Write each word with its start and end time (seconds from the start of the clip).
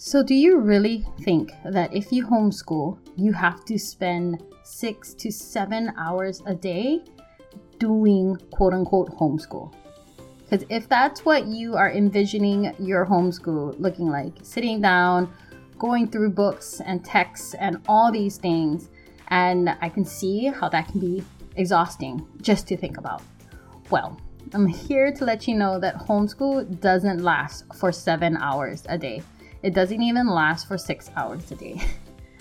So, 0.00 0.22
do 0.22 0.32
you 0.32 0.60
really 0.60 1.04
think 1.22 1.50
that 1.64 1.92
if 1.92 2.12
you 2.12 2.24
homeschool, 2.24 3.00
you 3.16 3.32
have 3.32 3.64
to 3.64 3.76
spend 3.80 4.40
six 4.62 5.12
to 5.14 5.32
seven 5.32 5.92
hours 5.98 6.40
a 6.46 6.54
day 6.54 7.02
doing 7.80 8.36
quote 8.52 8.74
unquote 8.74 9.10
homeschool? 9.18 9.74
Because 10.38 10.64
if 10.68 10.88
that's 10.88 11.24
what 11.24 11.46
you 11.46 11.74
are 11.74 11.90
envisioning 11.90 12.72
your 12.78 13.06
homeschool 13.06 13.74
looking 13.80 14.08
like, 14.08 14.34
sitting 14.42 14.80
down, 14.80 15.34
going 15.80 16.06
through 16.08 16.30
books 16.30 16.80
and 16.80 17.04
texts 17.04 17.54
and 17.54 17.80
all 17.88 18.12
these 18.12 18.36
things, 18.36 18.90
and 19.30 19.76
I 19.80 19.88
can 19.88 20.04
see 20.04 20.46
how 20.46 20.68
that 20.68 20.86
can 20.86 21.00
be 21.00 21.24
exhausting 21.56 22.24
just 22.40 22.68
to 22.68 22.76
think 22.76 22.98
about. 22.98 23.20
Well, 23.90 24.16
I'm 24.54 24.68
here 24.68 25.10
to 25.10 25.24
let 25.24 25.48
you 25.48 25.56
know 25.56 25.80
that 25.80 25.96
homeschool 25.96 26.80
doesn't 26.80 27.24
last 27.24 27.64
for 27.74 27.90
seven 27.90 28.36
hours 28.36 28.84
a 28.88 28.96
day. 28.96 29.24
It 29.62 29.74
doesn't 29.74 30.02
even 30.02 30.26
last 30.26 30.68
for 30.68 30.78
six 30.78 31.10
hours 31.16 31.50
a 31.50 31.56
day. 31.56 31.80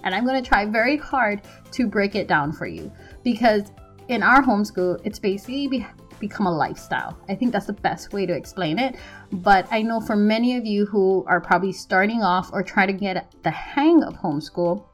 And 0.04 0.16
I'm 0.16 0.26
going 0.26 0.42
to 0.42 0.48
try 0.48 0.64
very 0.64 0.96
hard 0.96 1.42
to 1.72 1.88
break 1.88 2.16
it 2.16 2.30
down 2.30 2.54
for 2.54 2.66
you 2.66 2.92
because 3.24 3.74
in 4.08 4.24
our 4.24 4.42
homeschool, 4.42 5.02
it's 5.04 5.20
basically 5.20 5.68
be- 5.68 5.88
become 6.20 6.46
a 6.46 6.56
lifestyle. 6.56 7.18
I 7.28 7.36
think 7.36 7.52
that's 7.52 7.66
the 7.66 7.74
best 7.74 8.14
way 8.14 8.26
to 8.26 8.34
explain 8.34 8.80
it. 8.80 8.96
But 9.32 9.68
I 9.70 9.82
know 9.82 10.00
for 10.00 10.16
many 10.16 10.56
of 10.56 10.66
you 10.66 10.86
who 10.86 11.26
are 11.28 11.42
probably 11.42 11.74
starting 11.74 12.24
off 12.24 12.52
or 12.54 12.64
trying 12.64 12.88
to 12.88 12.94
get 12.94 13.34
the 13.44 13.52
hang 13.52 14.04
of 14.04 14.14
homeschool, 14.16 14.86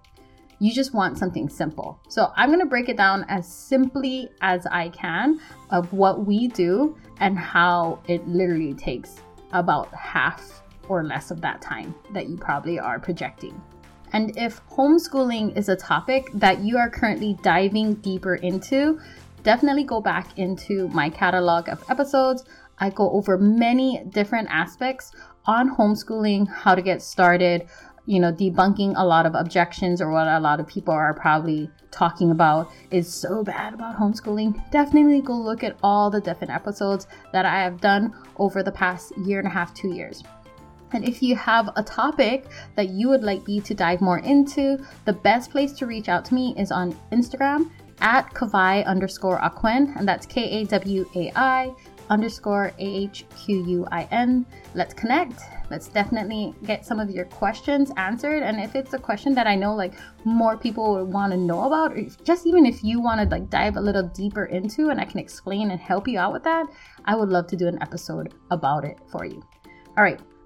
you 0.59 0.73
just 0.73 0.93
want 0.93 1.17
something 1.17 1.49
simple. 1.49 1.99
So 2.07 2.31
I'm 2.35 2.49
going 2.49 2.61
to 2.61 2.65
break 2.65 2.89
it 2.89 2.97
down 2.97 3.25
as 3.27 3.47
simply 3.47 4.29
as 4.41 4.65
I 4.67 4.89
can 4.89 5.39
of 5.69 5.91
what 5.91 6.25
we 6.25 6.47
do 6.47 6.97
and 7.19 7.37
how 7.37 7.99
it 8.07 8.27
literally 8.27 8.73
takes 8.73 9.17
about 9.51 9.93
half 9.93 10.62
or 10.89 11.03
less 11.03 11.31
of 11.31 11.41
that 11.41 11.61
time 11.61 11.95
that 12.11 12.27
you 12.27 12.37
probably 12.37 12.79
are 12.79 12.99
projecting. 12.99 13.61
And 14.13 14.37
if 14.37 14.61
homeschooling 14.69 15.57
is 15.57 15.69
a 15.69 15.75
topic 15.75 16.29
that 16.35 16.59
you 16.59 16.77
are 16.77 16.89
currently 16.89 17.37
diving 17.41 17.95
deeper 17.95 18.35
into, 18.35 18.99
definitely 19.41 19.83
go 19.83 19.99
back 19.99 20.37
into 20.37 20.87
my 20.89 21.09
catalog 21.09 21.67
of 21.67 21.83
episodes. 21.89 22.45
I 22.77 22.91
go 22.91 23.09
over 23.11 23.37
many 23.37 24.03
different 24.09 24.49
aspects 24.51 25.11
on 25.45 25.75
homeschooling, 25.75 26.47
how 26.47 26.75
to 26.75 26.81
get 26.81 27.01
started, 27.01 27.67
you 28.05 28.19
know, 28.19 28.31
debunking 28.31 28.93
a 28.97 29.05
lot 29.05 29.25
of 29.25 29.33
objections 29.33 30.01
or 30.01 30.11
what 30.11 30.27
a 30.27 30.39
lot 30.39 30.59
of 30.59 30.67
people 30.67 30.93
are 30.93 31.13
probably 31.13 31.69
talking 31.89 32.31
about 32.31 32.69
is 32.91 33.11
so 33.11 33.43
bad 33.43 33.73
about 33.73 33.97
homeschooling. 33.97 34.69
Definitely 34.71 35.21
go 35.21 35.33
look 35.33 35.63
at 35.63 35.77
all 35.81 36.09
the 36.09 36.21
different 36.21 36.53
episodes 36.53 37.07
that 37.31 37.45
I 37.45 37.61
have 37.61 37.79
done 37.79 38.13
over 38.37 38.61
the 38.61 38.71
past 38.71 39.17
year 39.17 39.39
and 39.39 39.47
a 39.47 39.51
half, 39.51 39.73
two 39.73 39.93
years. 39.93 40.23
And 40.93 41.03
if 41.03 41.21
you 41.21 41.35
have 41.35 41.69
a 41.75 41.83
topic 41.83 42.45
that 42.75 42.89
you 42.89 43.09
would 43.09 43.23
like 43.23 43.45
me 43.47 43.59
to 43.61 43.73
dive 43.73 44.01
more 44.01 44.19
into, 44.19 44.77
the 45.05 45.13
best 45.13 45.51
place 45.51 45.73
to 45.73 45.85
reach 45.85 46.09
out 46.09 46.25
to 46.25 46.33
me 46.33 46.53
is 46.57 46.71
on 46.71 46.93
Instagram 47.11 47.71
at 47.99 48.33
Kawai 48.33 48.85
underscore 48.85 49.39
Ahquin, 49.39 49.95
and 49.97 50.07
that's 50.07 50.25
K 50.25 50.61
A 50.61 50.65
W 50.65 51.05
A 51.15 51.31
I 51.35 51.73
underscore 52.09 52.73
A 52.79 52.85
H 52.85 53.25
Q 53.37 53.65
U 53.65 53.87
I 53.91 54.07
N. 54.11 54.45
Let's 54.75 54.93
connect. 54.93 55.41
Let's 55.69 55.87
definitely 55.87 56.53
get 56.65 56.85
some 56.85 56.99
of 56.99 57.09
your 57.09 57.25
questions 57.25 57.91
answered. 57.97 58.43
And 58.43 58.59
if 58.59 58.75
it's 58.75 58.93
a 58.93 58.99
question 58.99 59.33
that 59.35 59.47
I 59.47 59.55
know 59.55 59.73
like 59.73 59.93
more 60.23 60.57
people 60.57 60.95
would 60.95 61.11
want 61.11 61.31
to 61.31 61.37
know 61.37 61.63
about, 61.63 61.93
or 61.93 62.05
just 62.23 62.45
even 62.45 62.65
if 62.65 62.83
you 62.83 62.99
want 62.99 63.21
to 63.21 63.35
like 63.35 63.49
dive 63.49 63.77
a 63.77 63.81
little 63.81 64.03
deeper 64.03 64.45
into 64.45 64.89
and 64.89 64.99
I 64.99 65.05
can 65.05 65.19
explain 65.19 65.71
and 65.71 65.79
help 65.79 66.07
you 66.07 66.19
out 66.19 66.33
with 66.33 66.43
that, 66.43 66.67
I 67.05 67.15
would 67.15 67.29
love 67.29 67.47
to 67.47 67.55
do 67.55 67.67
an 67.67 67.81
episode 67.81 68.33
about 68.51 68.83
it 68.83 68.99
for 69.09 69.25
you. 69.25 69.41
All 69.97 70.03
right, 70.03 70.19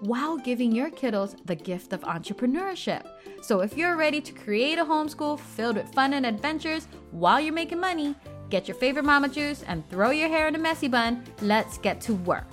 while 0.00 0.36
giving 0.36 0.72
your 0.72 0.90
kiddos 0.90 1.36
the 1.46 1.54
gift 1.54 1.92
of 1.92 2.00
entrepreneurship. 2.02 3.06
So, 3.42 3.60
if 3.60 3.76
you're 3.76 3.96
ready 3.96 4.20
to 4.20 4.32
create 4.32 4.78
a 4.78 4.84
homeschool 4.84 5.38
filled 5.38 5.76
with 5.76 5.92
fun 5.92 6.14
and 6.14 6.26
adventures 6.26 6.88
while 7.10 7.40
you're 7.40 7.54
making 7.54 7.80
money, 7.80 8.14
get 8.50 8.68
your 8.68 8.76
favorite 8.76 9.04
mama 9.04 9.28
juice 9.28 9.62
and 9.66 9.88
throw 9.88 10.10
your 10.10 10.28
hair 10.28 10.48
in 10.48 10.54
a 10.54 10.58
messy 10.58 10.88
bun. 10.88 11.24
Let's 11.40 11.78
get 11.78 12.00
to 12.02 12.14
work. 12.14 12.50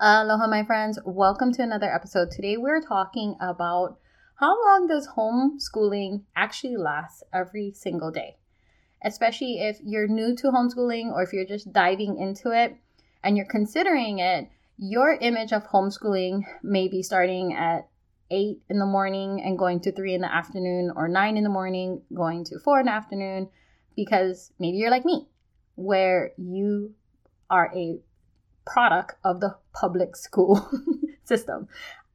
Aloha, 0.00 0.48
my 0.48 0.64
friends. 0.64 0.98
Welcome 1.04 1.52
to 1.52 1.62
another 1.62 1.92
episode. 1.92 2.30
Today, 2.30 2.56
we're 2.56 2.82
talking 2.82 3.36
about 3.40 3.98
how 4.40 4.60
long 4.66 4.88
does 4.88 5.08
homeschooling 5.16 6.24
actually 6.34 6.76
last 6.76 7.22
every 7.32 7.72
single 7.72 8.10
day? 8.10 8.36
Especially 9.04 9.60
if 9.60 9.78
you're 9.84 10.08
new 10.08 10.34
to 10.36 10.48
homeschooling 10.48 11.12
or 11.12 11.22
if 11.22 11.32
you're 11.32 11.46
just 11.46 11.72
diving 11.72 12.18
into 12.18 12.50
it 12.50 12.76
and 13.24 13.36
you're 13.36 13.46
considering 13.46 14.18
it, 14.18 14.48
your 14.76 15.16
image 15.20 15.52
of 15.52 15.66
homeschooling 15.66 16.42
may 16.62 16.88
be 16.88 17.02
starting 17.02 17.54
at 17.54 17.88
eight 18.30 18.60
in 18.68 18.78
the 18.78 18.86
morning 18.86 19.42
and 19.42 19.58
going 19.58 19.80
to 19.80 19.92
three 19.92 20.14
in 20.14 20.20
the 20.20 20.32
afternoon, 20.32 20.92
or 20.94 21.08
nine 21.08 21.36
in 21.36 21.44
the 21.44 21.50
morning, 21.50 22.02
going 22.12 22.44
to 22.44 22.58
four 22.58 22.80
in 22.80 22.86
the 22.86 22.92
afternoon, 22.92 23.48
because 23.96 24.52
maybe 24.58 24.76
you're 24.76 24.90
like 24.90 25.04
me, 25.04 25.26
where 25.76 26.32
you 26.36 26.94
are 27.50 27.72
a 27.74 27.98
product 28.66 29.16
of 29.24 29.40
the 29.40 29.56
public 29.72 30.16
school 30.16 30.68
system. 31.24 31.68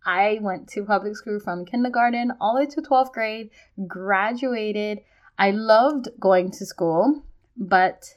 I 0.05 0.39
went 0.41 0.67
to 0.69 0.83
public 0.83 1.15
school 1.15 1.39
from 1.39 1.65
kindergarten 1.65 2.33
all 2.39 2.55
the 2.55 2.61
way 2.61 2.67
to 2.67 2.81
12th 2.81 3.11
grade, 3.11 3.49
graduated. 3.87 4.99
I 5.37 5.51
loved 5.51 6.09
going 6.19 6.51
to 6.51 6.65
school, 6.65 7.23
but 7.55 8.15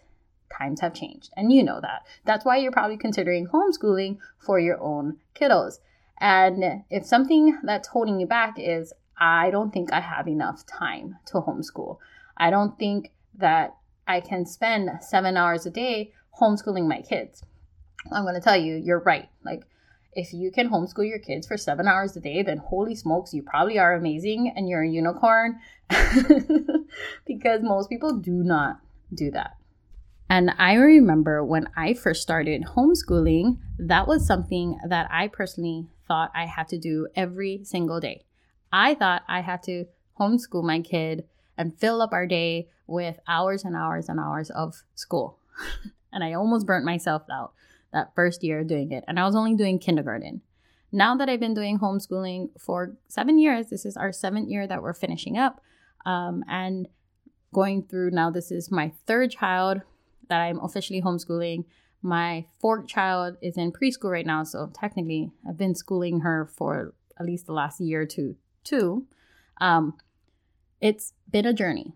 times 0.57 0.81
have 0.81 0.95
changed. 0.95 1.31
And 1.37 1.53
you 1.53 1.63
know 1.63 1.81
that. 1.81 2.07
That's 2.25 2.45
why 2.45 2.59
you're 2.59 2.73
probably 2.73 2.97
considering 2.97 3.47
homeschooling 3.49 4.19
for 4.39 4.59
your 4.59 4.81
own 4.81 5.19
kiddos. 5.35 5.79
And 6.21 6.85
if 6.91 7.05
something 7.05 7.59
that's 7.63 7.89
holding 7.89 8.21
you 8.21 8.27
back 8.27 8.55
is, 8.59 8.93
I 9.19 9.51
don't 9.51 9.73
think 9.73 9.93
I 9.93 10.01
have 10.01 10.29
enough 10.29 10.65
time 10.67 11.19
to 11.27 11.41
homeschool. 11.41 11.99
I 12.37 12.51
don't 12.51 12.79
think 12.79 13.13
that 13.39 13.77
I 14.07 14.21
can 14.21 14.47
spend 14.47 14.91
seven 15.01 15.37
hours 15.37 15.67
a 15.67 15.71
day 15.71 16.13
homeschooling 16.41 16.89
my 16.89 17.03
kids. 17.03 17.43
I'm 18.11 18.25
going 18.25 18.35
to 18.35 18.41
tell 18.41 18.57
you, 18.57 18.77
you're 18.77 19.01
right. 19.01 19.29
Like, 19.45 19.65
if 20.15 20.33
you 20.33 20.51
can 20.51 20.69
homeschool 20.69 21.09
your 21.09 21.19
kids 21.19 21.47
for 21.47 21.57
seven 21.57 21.89
hours 21.89 22.17
a 22.17 22.21
day, 22.21 22.43
then 22.43 22.59
holy 22.59 22.95
smokes, 22.95 23.33
you 23.33 23.43
probably 23.43 23.79
are 23.79 23.95
amazing 23.95 24.53
and 24.55 24.69
you're 24.69 24.83
a 24.83 24.89
unicorn 24.89 25.59
because 27.27 27.63
most 27.63 27.89
people 27.89 28.19
do 28.19 28.33
not 28.33 28.81
do 29.15 29.31
that. 29.31 29.57
And 30.33 30.55
I 30.57 30.77
remember 30.77 31.45
when 31.45 31.69
I 31.77 31.93
first 31.93 32.23
started 32.23 32.65
homeschooling, 32.75 33.59
that 33.79 34.09
was 34.09 34.27
something 34.27 34.79
that 34.89 35.07
I 35.11 35.29
personally 35.29 35.89
thought 36.09 36.31
I 36.35 36.47
had 36.47 36.69
to 36.69 36.79
do 36.79 37.07
every 37.15 37.61
single 37.65 38.01
day. 38.01 38.25
I 38.73 38.95
thought 38.95 39.25
I 39.29 39.43
had 39.43 39.63
to 39.65 39.85
homeschool 40.19 40.65
my 40.65 40.81
kid 40.81 41.25
and 41.59 41.79
fill 41.79 42.01
up 42.01 42.15
our 42.15 42.27
day 42.27 42.71
with 42.87 43.19
hours 43.29 43.63
and 43.63 43.77
hours 43.77 44.09
and 44.09 44.19
hours 44.19 44.49
of 44.49 44.83
school. 44.95 45.39
and 46.15 46.25
I 46.25 46.33
almost 46.33 46.67
burnt 46.67 46.87
myself 46.87 47.25
out 47.31 47.53
that 47.93 48.15
first 48.15 48.43
year 48.43 48.65
doing 48.65 48.91
it. 48.91 49.05
And 49.07 49.21
I 49.21 49.27
was 49.27 49.37
only 49.37 49.55
doing 49.55 49.79
kindergarten. 49.79 50.41
Now 50.91 51.15
that 51.15 51.29
I've 51.29 51.41
been 51.41 51.53
doing 51.53 51.79
homeschooling 51.79 52.59
for 52.59 52.97
seven 53.07 53.39
years, 53.39 53.67
this 53.67 53.85
is 53.85 53.99
our 53.99 54.13
seventh 54.13 54.49
year 54.49 54.67
that 54.67 54.83
we're 54.83 54.95
finishing 54.95 55.37
up. 55.37 55.61
Um, 56.07 56.43
and 56.49 56.89
going 57.53 57.83
through 57.83 58.13
now, 58.13 58.31
this 58.31 58.51
is 58.51 58.71
my 58.71 58.93
third 59.07 59.31
child 59.31 59.83
that 60.29 60.41
I'm 60.41 60.61
officially 60.61 61.03
homeschooling. 61.03 61.65
My 62.03 62.47
fourth 62.61 62.87
child 62.89 63.37
is 63.41 63.57
in 63.57 63.73
preschool 63.73 64.11
right 64.11 64.27
now, 64.27 64.43
so 64.45 64.71
technically 64.75 65.31
I've 65.49 65.57
been 65.57 65.75
schooling 65.75 66.21
her 66.21 66.47
for 66.47 66.95
at 67.19 67.27
least 67.27 67.47
the 67.47 67.53
last 67.53 67.81
year 67.81 68.03
or 68.03 68.07
two. 68.07 68.37
Two, 68.65 69.07
um, 69.61 69.95
it's 70.81 71.13
been 71.31 71.47
a 71.47 71.53
journey, 71.53 71.93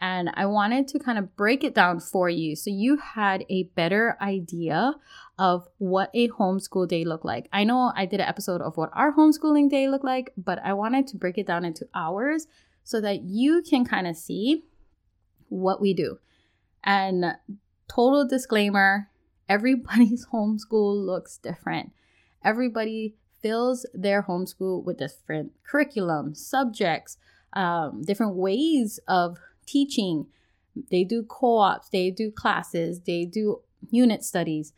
and 0.00 0.30
I 0.34 0.46
wanted 0.46 0.88
to 0.88 0.98
kind 0.98 1.18
of 1.18 1.36
break 1.36 1.64
it 1.64 1.74
down 1.74 2.00
for 2.00 2.28
you 2.28 2.56
so 2.56 2.70
you 2.70 2.96
had 2.96 3.44
a 3.48 3.64
better 3.74 4.16
idea 4.20 4.94
of 5.38 5.68
what 5.78 6.10
a 6.12 6.28
homeschool 6.28 6.88
day 6.88 7.04
looked 7.04 7.24
like. 7.24 7.48
I 7.52 7.64
know 7.64 7.92
I 7.94 8.06
did 8.06 8.20
an 8.20 8.28
episode 8.28 8.60
of 8.60 8.76
what 8.76 8.90
our 8.92 9.12
homeschooling 9.12 9.70
day 9.70 9.88
looked 9.88 10.04
like, 10.04 10.32
but 10.36 10.58
I 10.64 10.72
wanted 10.72 11.06
to 11.08 11.16
break 11.16 11.38
it 11.38 11.46
down 11.46 11.64
into 11.64 11.88
hours 11.94 12.46
so 12.84 13.00
that 13.00 13.22
you 13.22 13.62
can 13.62 13.84
kind 13.84 14.06
of 14.06 14.16
see 14.16 14.64
what 15.48 15.80
we 15.80 15.94
do. 15.94 16.18
And 16.84 17.36
total 17.88 18.26
disclaimer 18.26 19.08
everybody's 19.48 20.26
homeschool 20.32 21.04
looks 21.04 21.38
different. 21.38 21.92
Everybody 22.44 23.14
fills 23.42 23.86
their 23.92 24.22
homeschool 24.22 24.84
with 24.84 24.98
different 24.98 25.52
curriculum, 25.68 26.34
subjects, 26.34 27.18
um, 27.52 28.02
different 28.02 28.34
ways 28.34 28.98
of 29.06 29.38
teaching. 29.66 30.26
They 30.90 31.04
do 31.04 31.22
co 31.22 31.58
ops, 31.58 31.88
they 31.90 32.10
do 32.10 32.30
classes, 32.30 33.00
they 33.00 33.24
do 33.24 33.60
unit 33.90 34.24
studies. 34.24 34.72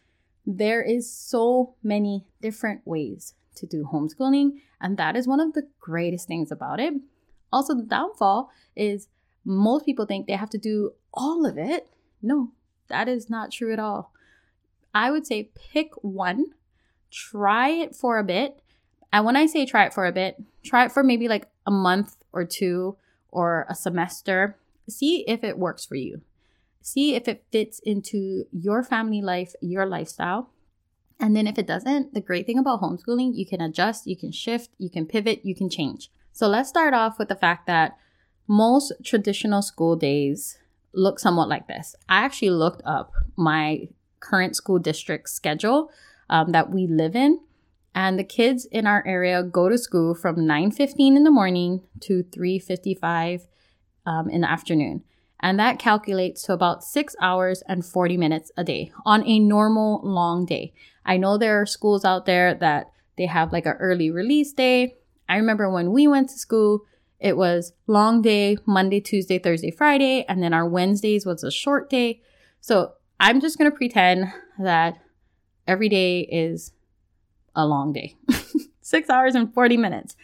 There 0.46 0.82
is 0.82 1.10
so 1.10 1.74
many 1.82 2.24
different 2.42 2.82
ways 2.84 3.34
to 3.56 3.66
do 3.66 3.88
homeschooling, 3.92 4.60
and 4.80 4.96
that 4.98 5.16
is 5.16 5.28
one 5.28 5.40
of 5.40 5.52
the 5.52 5.68
greatest 5.80 6.26
things 6.26 6.50
about 6.50 6.80
it. 6.80 6.94
Also, 7.52 7.74
the 7.74 7.82
downfall 7.82 8.50
is 8.74 9.08
most 9.44 9.84
people 9.86 10.06
think 10.06 10.26
they 10.26 10.34
have 10.34 10.50
to 10.50 10.58
do 10.58 10.92
all 11.12 11.46
of 11.46 11.56
it. 11.56 11.88
No, 12.24 12.52
that 12.88 13.06
is 13.06 13.28
not 13.28 13.52
true 13.52 13.72
at 13.72 13.78
all. 13.78 14.12
I 14.94 15.10
would 15.10 15.26
say 15.26 15.50
pick 15.54 15.92
one, 16.02 16.46
try 17.10 17.68
it 17.68 17.94
for 17.94 18.18
a 18.18 18.24
bit. 18.24 18.62
And 19.12 19.26
when 19.26 19.36
I 19.36 19.46
say 19.46 19.66
try 19.66 19.84
it 19.84 19.92
for 19.92 20.06
a 20.06 20.12
bit, 20.12 20.42
try 20.64 20.86
it 20.86 20.92
for 20.92 21.02
maybe 21.02 21.28
like 21.28 21.48
a 21.66 21.70
month 21.70 22.16
or 22.32 22.44
two 22.44 22.96
or 23.28 23.66
a 23.68 23.74
semester. 23.74 24.56
See 24.88 25.24
if 25.28 25.44
it 25.44 25.58
works 25.58 25.84
for 25.84 25.96
you. 25.96 26.22
See 26.80 27.14
if 27.14 27.28
it 27.28 27.44
fits 27.52 27.78
into 27.80 28.46
your 28.52 28.82
family 28.82 29.20
life, 29.20 29.54
your 29.60 29.84
lifestyle. 29.84 30.50
And 31.20 31.36
then 31.36 31.46
if 31.46 31.58
it 31.58 31.66
doesn't, 31.66 32.14
the 32.14 32.20
great 32.20 32.46
thing 32.46 32.58
about 32.58 32.80
homeschooling, 32.80 33.34
you 33.34 33.46
can 33.46 33.60
adjust, 33.60 34.06
you 34.06 34.16
can 34.16 34.32
shift, 34.32 34.70
you 34.78 34.88
can 34.90 35.06
pivot, 35.06 35.44
you 35.44 35.54
can 35.54 35.68
change. 35.68 36.10
So 36.32 36.48
let's 36.48 36.68
start 36.68 36.94
off 36.94 37.18
with 37.18 37.28
the 37.28 37.36
fact 37.36 37.66
that 37.66 37.96
most 38.48 38.92
traditional 39.02 39.62
school 39.62 39.96
days 39.96 40.58
look 40.94 41.18
somewhat 41.18 41.48
like 41.48 41.68
this. 41.68 41.94
I 42.08 42.24
actually 42.24 42.50
looked 42.50 42.82
up 42.84 43.12
my 43.36 43.88
current 44.20 44.56
school 44.56 44.78
district 44.78 45.28
schedule 45.28 45.90
um, 46.30 46.52
that 46.52 46.70
we 46.70 46.86
live 46.86 47.14
in 47.14 47.40
and 47.94 48.18
the 48.18 48.24
kids 48.24 48.66
in 48.66 48.86
our 48.86 49.06
area 49.06 49.42
go 49.42 49.68
to 49.68 49.78
school 49.78 50.14
from 50.14 50.36
9.15 50.36 51.16
in 51.16 51.24
the 51.24 51.30
morning 51.30 51.82
to 52.00 52.24
3.55 52.24 53.46
um, 54.04 54.28
in 54.28 54.40
the 54.40 54.50
afternoon. 54.50 55.04
And 55.40 55.58
that 55.60 55.78
calculates 55.78 56.42
to 56.44 56.54
about 56.54 56.82
six 56.82 57.14
hours 57.20 57.62
and 57.68 57.84
40 57.84 58.16
minutes 58.16 58.50
a 58.56 58.64
day 58.64 58.90
on 59.04 59.24
a 59.26 59.38
normal 59.38 60.00
long 60.02 60.46
day. 60.46 60.72
I 61.04 61.18
know 61.18 61.38
there 61.38 61.60
are 61.60 61.66
schools 61.66 62.04
out 62.04 62.26
there 62.26 62.54
that 62.54 62.90
they 63.16 63.26
have 63.26 63.52
like 63.52 63.66
an 63.66 63.76
early 63.78 64.10
release 64.10 64.52
day. 64.52 64.96
I 65.28 65.36
remember 65.36 65.70
when 65.70 65.92
we 65.92 66.08
went 66.08 66.30
to 66.30 66.38
school 66.38 66.84
it 67.20 67.36
was 67.36 67.72
long 67.86 68.22
day 68.22 68.56
monday 68.66 69.00
tuesday 69.00 69.38
thursday 69.38 69.70
friday 69.70 70.24
and 70.28 70.42
then 70.42 70.52
our 70.52 70.68
wednesdays 70.68 71.24
was 71.24 71.42
a 71.42 71.50
short 71.50 71.88
day 71.88 72.20
so 72.60 72.92
i'm 73.20 73.40
just 73.40 73.58
going 73.58 73.70
to 73.70 73.76
pretend 73.76 74.26
that 74.58 74.98
every 75.66 75.88
day 75.88 76.20
is 76.20 76.72
a 77.54 77.66
long 77.66 77.92
day 77.92 78.16
six 78.84 79.10
hours 79.10 79.34
and 79.34 79.52
40 79.52 79.76
minutes. 79.76 80.16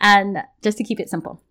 And 0.00 0.38
just 0.62 0.78
to 0.78 0.84
keep 0.84 1.00
it 1.00 1.10
simple. 1.10 1.42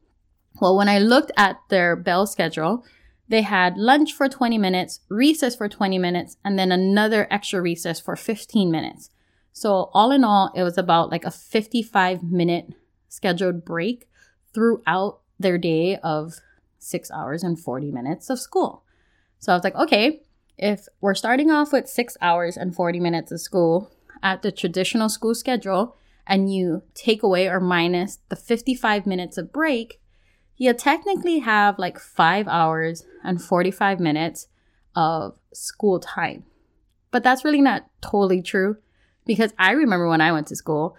Well, 0.62 0.78
when 0.78 0.90
I 0.90 1.00
looked 1.00 1.32
at 1.36 1.58
their 1.70 1.96
bell 1.96 2.26
schedule, 2.26 2.84
they 3.28 3.42
had 3.42 3.78
lunch 3.78 4.14
for 4.14 4.30
20 4.30 4.58
minutes, 4.58 5.02
recess 5.10 5.56
for 5.56 5.68
20 5.68 5.98
minutes, 5.98 6.38
and 6.46 6.58
then 6.58 6.72
another 6.72 7.28
extra 7.30 7.62
recess 7.62 8.00
for 8.00 8.16
15 8.16 8.72
minutes. 8.72 9.10
So, 9.52 9.90
all 9.94 10.12
in 10.12 10.24
all, 10.24 10.52
it 10.56 10.64
was 10.64 10.78
about 10.78 11.10
like 11.10 11.26
a 11.26 11.32
55 11.32 12.24
minute 12.24 12.68
scheduled 13.10 13.66
break 13.66 14.08
throughout 14.56 15.20
their 15.38 15.58
day 15.58 15.98
of 15.98 16.40
six 16.80 17.12
hours 17.12 17.44
and 17.44 17.60
40 17.60 17.92
minutes 17.92 18.30
of 18.30 18.40
school. 18.40 18.84
So, 19.40 19.52
I 19.52 19.56
was 19.56 19.64
like, 19.64 19.76
okay, 19.76 20.22
if 20.58 20.88
we're 21.02 21.14
starting 21.14 21.52
off 21.52 21.74
with 21.74 21.90
six 21.90 22.18
hours 22.22 22.58
and 22.58 22.74
40 22.74 23.00
minutes 23.00 23.32
of 23.32 23.42
school, 23.42 23.92
at 24.26 24.42
the 24.42 24.52
traditional 24.52 25.08
school 25.08 25.36
schedule 25.36 25.96
and 26.26 26.52
you 26.52 26.82
take 26.96 27.22
away 27.22 27.48
or 27.48 27.60
minus 27.60 28.18
the 28.30 28.36
55 28.36 29.06
minutes 29.06 29.38
of 29.38 29.54
break, 29.54 30.02
you 30.58 30.74
technically 30.74 31.40
have 31.40 31.78
like 31.78 32.00
five 32.00 32.48
hours 32.48 33.06
and 33.24 33.42
45 33.42 34.00
minutes 34.00 34.48
of 34.96 35.38
school 35.54 36.00
time. 36.00 36.44
But 37.12 37.24
that's 37.24 37.46
really 37.46 37.62
not 37.62 37.86
totally 38.02 38.42
true 38.42 38.78
because 39.26 39.54
I 39.60 39.72
remember 39.72 40.10
when 40.10 40.22
I 40.22 40.32
went 40.32 40.48
to 40.48 40.56
school, 40.56 40.98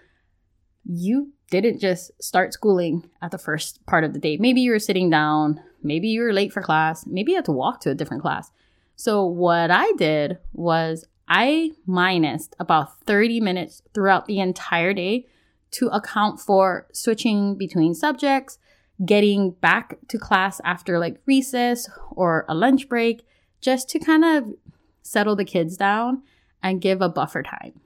you 0.89 1.33
didn't 1.51 1.79
just 1.79 2.11
start 2.23 2.53
schooling 2.53 3.09
at 3.23 3.31
the 3.31 3.39
first 3.39 3.85
part 3.87 4.05
of 4.05 4.13
the 4.13 4.19
day. 4.19 4.37
Maybe 4.37 4.61
you 4.61 4.71
were 4.71 4.79
sitting 4.79 5.11
down, 5.11 5.61
maybe 5.83 6.09
you 6.09 6.23
were 6.23 6.33
late 6.33 6.53
for 6.53 6.63
class, 6.63 7.07
maybe 7.07 7.33
you 7.33 7.37
had 7.37 7.45
to 7.47 7.53
walk 7.53 7.81
to 7.81 7.91
a 7.91 7.95
different 7.95 8.23
class. 8.23 8.51
So, 8.97 9.25
what 9.25 9.71
I 9.71 9.93
did 9.99 10.39
was 10.53 11.05
I 11.29 11.73
minused 11.89 12.55
about 12.59 13.01
30 13.05 13.41
minutes 13.41 13.83
throughout 13.95 14.27
the 14.27 14.41
entire 14.41 14.95
day 14.95 15.27
to 15.73 15.89
account 15.89 16.41
for 16.41 16.87
switching 16.93 17.57
between 17.57 17.95
subjects, 17.95 18.59
getting 19.05 19.51
back 19.51 19.99
to 20.09 20.19
class 20.19 20.61
after 20.65 20.99
like 20.99 21.21
recess 21.27 21.91
or 22.11 22.47
a 22.49 22.55
lunch 22.55 22.89
break, 22.89 23.27
just 23.61 23.89
to 23.91 23.99
kind 23.99 24.25
of 24.25 24.55
settle 25.03 25.37
the 25.37 25.45
kids 25.45 25.77
down 25.77 26.23
and 26.63 26.81
give 26.81 27.03
a 27.03 27.09
buffer 27.09 27.43
time. 27.43 27.81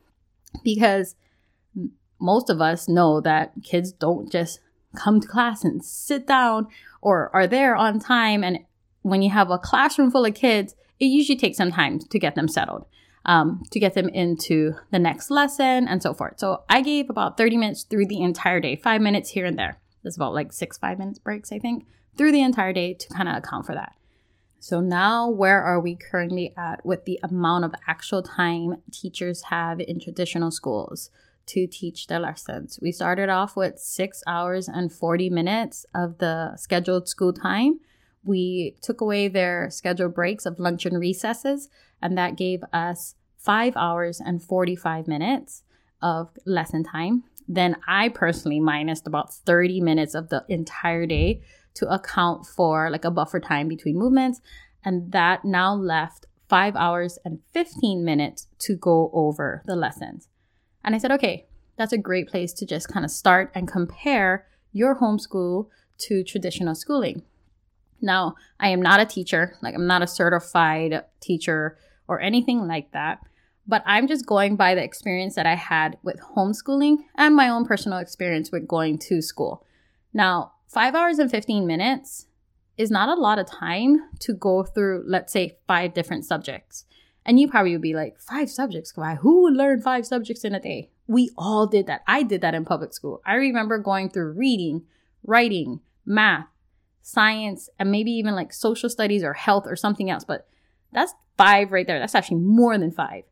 Because 0.62 1.16
most 2.20 2.50
of 2.50 2.60
us 2.60 2.88
know 2.88 3.20
that 3.20 3.52
kids 3.62 3.92
don't 3.92 4.30
just 4.30 4.60
come 4.96 5.20
to 5.20 5.28
class 5.28 5.64
and 5.64 5.84
sit 5.84 6.26
down 6.26 6.66
or 7.00 7.30
are 7.34 7.46
there 7.46 7.76
on 7.76 7.98
time. 7.98 8.42
And 8.42 8.60
when 9.02 9.22
you 9.22 9.30
have 9.30 9.50
a 9.50 9.58
classroom 9.58 10.10
full 10.10 10.24
of 10.24 10.34
kids, 10.34 10.74
it 10.98 11.06
usually 11.06 11.38
takes 11.38 11.56
some 11.56 11.72
time 11.72 11.98
to 11.98 12.18
get 12.18 12.34
them 12.34 12.48
settled 12.48 12.86
um, 13.24 13.62
to 13.70 13.80
get 13.80 13.94
them 13.94 14.08
into 14.08 14.74
the 14.90 14.98
next 14.98 15.30
lesson 15.30 15.88
and 15.88 16.02
so 16.02 16.14
forth. 16.14 16.38
So 16.38 16.64
I 16.68 16.82
gave 16.82 17.10
about 17.10 17.36
30 17.36 17.56
minutes 17.56 17.82
through 17.84 18.06
the 18.06 18.22
entire 18.22 18.60
day, 18.60 18.76
five 18.76 19.00
minutes 19.00 19.30
here 19.30 19.46
and 19.46 19.58
there. 19.58 19.78
There's 20.02 20.16
about 20.16 20.34
like 20.34 20.52
six 20.52 20.78
five 20.78 20.98
minutes 20.98 21.18
breaks, 21.18 21.52
I 21.52 21.58
think, 21.58 21.86
through 22.16 22.32
the 22.32 22.42
entire 22.42 22.72
day 22.72 22.94
to 22.94 23.08
kind 23.08 23.28
of 23.28 23.36
account 23.36 23.66
for 23.66 23.74
that. 23.74 23.94
So 24.58 24.80
now, 24.80 25.28
where 25.28 25.62
are 25.62 25.80
we 25.80 25.96
currently 25.96 26.52
at 26.56 26.84
with 26.84 27.04
the 27.04 27.18
amount 27.22 27.64
of 27.64 27.74
actual 27.86 28.22
time 28.22 28.82
teachers 28.92 29.44
have 29.44 29.80
in 29.80 30.00
traditional 30.00 30.50
schools 30.50 31.10
to 31.50 31.66
teach 31.66 32.06
the 32.06 32.18
lessons? 32.18 32.78
We 32.82 32.92
started 32.92 33.28
off 33.28 33.56
with 33.56 33.78
six 33.78 34.22
hours 34.26 34.68
and 34.68 34.92
40 34.92 35.30
minutes 35.30 35.86
of 35.94 36.18
the 36.18 36.56
scheduled 36.56 37.08
school 37.08 37.32
time. 37.32 37.80
We 38.24 38.76
took 38.82 39.00
away 39.00 39.28
their 39.28 39.70
scheduled 39.70 40.14
breaks 40.14 40.46
of 40.46 40.58
lunch 40.58 40.86
and 40.86 40.98
recesses 40.98 41.68
and 42.02 42.16
that 42.16 42.36
gave 42.36 42.62
us 42.72 43.14
five 43.36 43.74
hours 43.76 44.20
and 44.20 44.42
45 44.42 45.08
minutes 45.08 45.62
of 46.02 46.30
lesson 46.46 46.84
time. 46.84 47.24
Then 47.48 47.76
I 47.88 48.08
personally 48.08 48.60
minused 48.60 49.06
about 49.06 49.32
30 49.32 49.80
minutes 49.80 50.14
of 50.14 50.28
the 50.28 50.44
entire 50.48 51.06
day 51.06 51.42
to 51.74 51.88
account 51.88 52.46
for 52.46 52.90
like 52.90 53.04
a 53.04 53.10
buffer 53.10 53.40
time 53.40 53.68
between 53.68 53.98
movements. 53.98 54.40
And 54.84 55.12
that 55.12 55.44
now 55.44 55.74
left 55.74 56.26
five 56.48 56.76
hours 56.76 57.18
and 57.24 57.40
15 57.52 58.04
minutes 58.04 58.48
to 58.60 58.76
go 58.76 59.10
over 59.12 59.62
the 59.66 59.76
lessons. 59.76 60.28
And 60.82 60.94
I 60.94 60.98
said, 60.98 61.12
okay, 61.12 61.46
that's 61.80 61.94
a 61.94 61.98
great 61.98 62.28
place 62.28 62.52
to 62.52 62.66
just 62.66 62.88
kind 62.88 63.06
of 63.06 63.10
start 63.10 63.50
and 63.54 63.66
compare 63.66 64.46
your 64.70 64.96
homeschool 64.96 65.68
to 65.96 66.22
traditional 66.22 66.74
schooling. 66.74 67.22
Now, 68.02 68.34
I 68.60 68.68
am 68.68 68.82
not 68.82 69.00
a 69.00 69.06
teacher, 69.06 69.56
like, 69.62 69.74
I'm 69.74 69.86
not 69.86 70.02
a 70.02 70.06
certified 70.06 71.04
teacher 71.20 71.78
or 72.06 72.20
anything 72.20 72.68
like 72.68 72.92
that. 72.92 73.20
But 73.66 73.82
I'm 73.86 74.08
just 74.08 74.26
going 74.26 74.56
by 74.56 74.74
the 74.74 74.84
experience 74.84 75.36
that 75.36 75.46
I 75.46 75.54
had 75.54 75.96
with 76.02 76.20
homeschooling 76.36 76.98
and 77.14 77.34
my 77.34 77.48
own 77.48 77.64
personal 77.64 77.98
experience 77.98 78.52
with 78.52 78.68
going 78.68 78.98
to 78.98 79.22
school. 79.22 79.64
Now, 80.12 80.52
five 80.68 80.94
hours 80.94 81.18
and 81.18 81.30
15 81.30 81.66
minutes 81.66 82.26
is 82.76 82.90
not 82.90 83.08
a 83.08 83.18
lot 83.18 83.38
of 83.38 83.50
time 83.50 84.06
to 84.18 84.34
go 84.34 84.64
through, 84.64 85.04
let's 85.06 85.32
say, 85.32 85.56
five 85.66 85.94
different 85.94 86.26
subjects. 86.26 86.84
And 87.24 87.40
you 87.40 87.48
probably 87.48 87.72
would 87.72 87.80
be 87.80 87.94
like, 87.94 88.18
five 88.20 88.50
subjects? 88.50 88.96
Why? 88.96 89.14
Who 89.14 89.42
would 89.42 89.54
learn 89.54 89.80
five 89.80 90.06
subjects 90.06 90.44
in 90.44 90.54
a 90.54 90.60
day? 90.60 90.90
We 91.10 91.30
all 91.36 91.66
did 91.66 91.88
that. 91.88 92.02
I 92.06 92.22
did 92.22 92.40
that 92.42 92.54
in 92.54 92.64
public 92.64 92.94
school. 92.94 93.20
I 93.26 93.34
remember 93.34 93.78
going 93.78 94.10
through 94.10 94.34
reading, 94.34 94.82
writing, 95.24 95.80
math, 96.06 96.46
science, 97.02 97.68
and 97.80 97.90
maybe 97.90 98.12
even 98.12 98.36
like 98.36 98.52
social 98.52 98.88
studies 98.88 99.24
or 99.24 99.32
health 99.32 99.64
or 99.66 99.74
something 99.74 100.08
else. 100.08 100.22
But 100.22 100.46
that's 100.92 101.12
five 101.36 101.72
right 101.72 101.84
there. 101.84 101.98
That's 101.98 102.14
actually 102.14 102.38
more 102.38 102.78
than 102.78 102.92
five. 102.92 103.24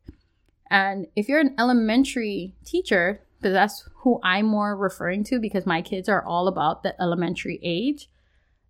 And 0.69 1.07
if 1.15 1.29
you're 1.29 1.39
an 1.39 1.55
elementary 1.57 2.53
teacher, 2.65 3.21
because 3.37 3.53
that's 3.53 3.87
who 3.99 4.19
I'm 4.23 4.45
more 4.45 4.75
referring 4.75 5.23
to 5.25 5.39
because 5.39 5.65
my 5.65 5.81
kids 5.81 6.09
are 6.09 6.25
all 6.25 6.49
about 6.49 6.83
the 6.83 7.01
elementary 7.01 7.61
age, 7.63 8.09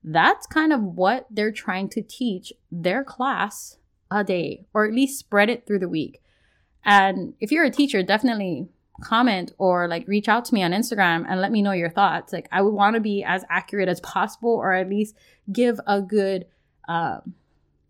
that's 0.03 0.45
kind 0.45 0.71
of 0.71 0.83
what 0.83 1.25
they're 1.31 1.51
trying 1.51 1.89
to 1.89 2.03
teach 2.03 2.53
their 2.71 3.03
class 3.03 3.77
a 4.11 4.23
day, 4.23 4.67
or 4.71 4.85
at 4.85 4.93
least 4.93 5.17
spread 5.17 5.49
it 5.49 5.65
through 5.65 5.79
the 5.79 5.89
week. 5.89 6.21
And 6.85 7.33
if 7.39 7.51
you're 7.51 7.65
a 7.65 7.71
teacher, 7.71 8.03
definitely 8.03 8.69
comment 9.01 9.51
or 9.57 9.87
like 9.87 10.07
reach 10.07 10.27
out 10.27 10.45
to 10.45 10.53
me 10.53 10.63
on 10.63 10.71
Instagram 10.71 11.25
and 11.27 11.41
let 11.41 11.51
me 11.51 11.61
know 11.61 11.71
your 11.71 11.89
thoughts. 11.89 12.33
Like, 12.33 12.47
I 12.51 12.61
would 12.61 12.73
want 12.73 12.95
to 12.95 12.99
be 12.99 13.23
as 13.23 13.43
accurate 13.49 13.89
as 13.89 13.99
possible, 14.01 14.51
or 14.51 14.73
at 14.73 14.89
least 14.89 15.15
give 15.51 15.79
a 15.87 16.01
good 16.01 16.45
uh, 16.87 17.19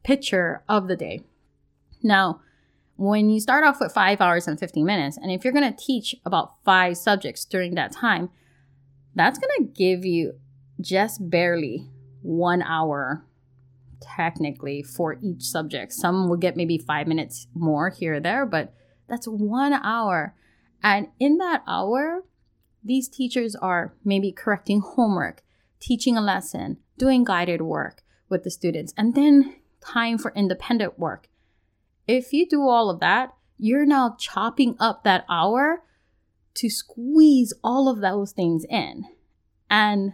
picture 0.03 0.63
of 0.67 0.87
the 0.87 0.95
day. 0.95 1.21
Now, 2.03 2.41
when 2.95 3.29
you 3.29 3.39
start 3.39 3.63
off 3.63 3.79
with 3.79 3.93
five 3.93 4.19
hours 4.19 4.47
and 4.47 4.59
15 4.59 4.85
minutes, 4.85 5.17
and 5.17 5.31
if 5.31 5.43
you're 5.43 5.53
going 5.53 5.73
to 5.73 5.85
teach 5.85 6.15
about 6.25 6.63
five 6.65 6.97
subjects 6.97 7.45
during 7.45 7.75
that 7.75 7.91
time, 7.91 8.29
that's 9.15 9.39
going 9.39 9.51
to 9.57 9.73
give 9.73 10.05
you 10.05 10.33
just 10.81 11.29
barely 11.29 11.87
one 12.21 12.61
hour 12.61 13.25
technically 14.01 14.83
for 14.83 15.17
each 15.21 15.43
subject. 15.43 15.93
Some 15.93 16.27
will 16.29 16.37
get 16.37 16.57
maybe 16.57 16.77
five 16.77 17.07
minutes 17.07 17.47
more 17.53 17.89
here 17.89 18.15
or 18.15 18.19
there, 18.19 18.45
but 18.45 18.73
that's 19.07 19.27
one 19.27 19.73
hour. 19.73 20.35
And 20.83 21.07
in 21.19 21.37
that 21.37 21.63
hour, 21.67 22.23
these 22.83 23.09
teachers 23.09 23.55
are 23.55 23.93
maybe 24.03 24.31
correcting 24.31 24.81
homework, 24.81 25.43
teaching 25.79 26.17
a 26.17 26.21
lesson, 26.21 26.77
doing 26.97 27.23
guided 27.23 27.61
work 27.61 28.03
with 28.29 28.43
the 28.43 28.51
students, 28.51 28.93
and 28.97 29.15
then 29.15 29.55
time 29.81 30.17
for 30.17 30.33
independent 30.35 30.97
work 30.99 31.29
if 32.09 32.33
you 32.33 32.47
do 32.47 32.67
all 32.67 32.89
of 32.89 32.99
that, 33.01 33.35
you're 33.59 33.85
now 33.85 34.15
chopping 34.17 34.75
up 34.79 35.03
that 35.03 35.25
hour 35.29 35.83
to 36.55 36.67
squeeze 36.67 37.53
all 37.63 37.87
of 37.87 38.01
those 38.01 38.31
things 38.31 38.65
in. 38.67 39.03
And 39.69 40.13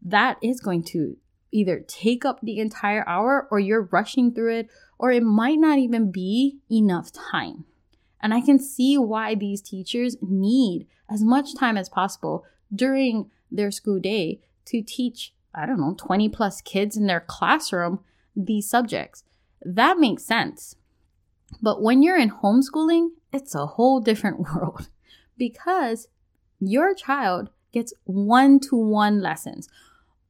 that 0.00 0.36
is 0.40 0.60
going 0.60 0.84
to 0.84 1.16
either 1.50 1.80
take 1.88 2.24
up 2.24 2.38
the 2.40 2.60
entire 2.60 3.06
hour 3.08 3.48
or 3.50 3.58
you're 3.58 3.88
rushing 3.90 4.32
through 4.32 4.58
it, 4.58 4.68
or 4.96 5.10
it 5.10 5.24
might 5.24 5.58
not 5.58 5.78
even 5.78 6.12
be 6.12 6.60
enough 6.70 7.10
time. 7.10 7.64
And 8.20 8.34
I 8.34 8.40
can 8.40 8.58
see 8.58 8.98
why 8.98 9.34
these 9.34 9.60
teachers 9.60 10.16
need 10.20 10.86
as 11.10 11.22
much 11.22 11.54
time 11.54 11.76
as 11.76 11.88
possible 11.88 12.44
during 12.74 13.30
their 13.50 13.70
school 13.70 13.98
day 13.98 14.40
to 14.66 14.82
teach, 14.82 15.32
I 15.54 15.66
don't 15.66 15.80
know, 15.80 15.94
20 15.96 16.28
plus 16.28 16.60
kids 16.60 16.96
in 16.96 17.06
their 17.06 17.20
classroom 17.20 18.00
these 18.36 18.68
subjects. 18.68 19.24
That 19.62 19.98
makes 19.98 20.24
sense. 20.24 20.76
But 21.62 21.82
when 21.82 22.02
you're 22.02 22.18
in 22.18 22.30
homeschooling, 22.30 23.10
it's 23.32 23.54
a 23.54 23.66
whole 23.66 24.00
different 24.00 24.40
world 24.54 24.88
because 25.36 26.08
your 26.60 26.94
child 26.94 27.50
gets 27.72 27.92
one 28.04 28.60
to 28.60 28.76
one 28.76 29.20
lessons. 29.20 29.68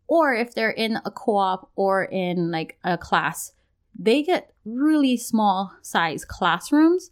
Or 0.07 0.35
if 0.35 0.55
they're 0.55 0.71
in 0.71 0.99
a 1.05 1.11
co 1.11 1.37
op 1.37 1.71
or 1.77 2.05
in 2.05 2.51
like 2.51 2.79
a 2.85 2.97
class, 2.97 3.53
they 3.99 4.23
get 4.23 4.53
really 4.65 5.17
small 5.17 5.73
size 5.83 6.25
classrooms 6.25 7.11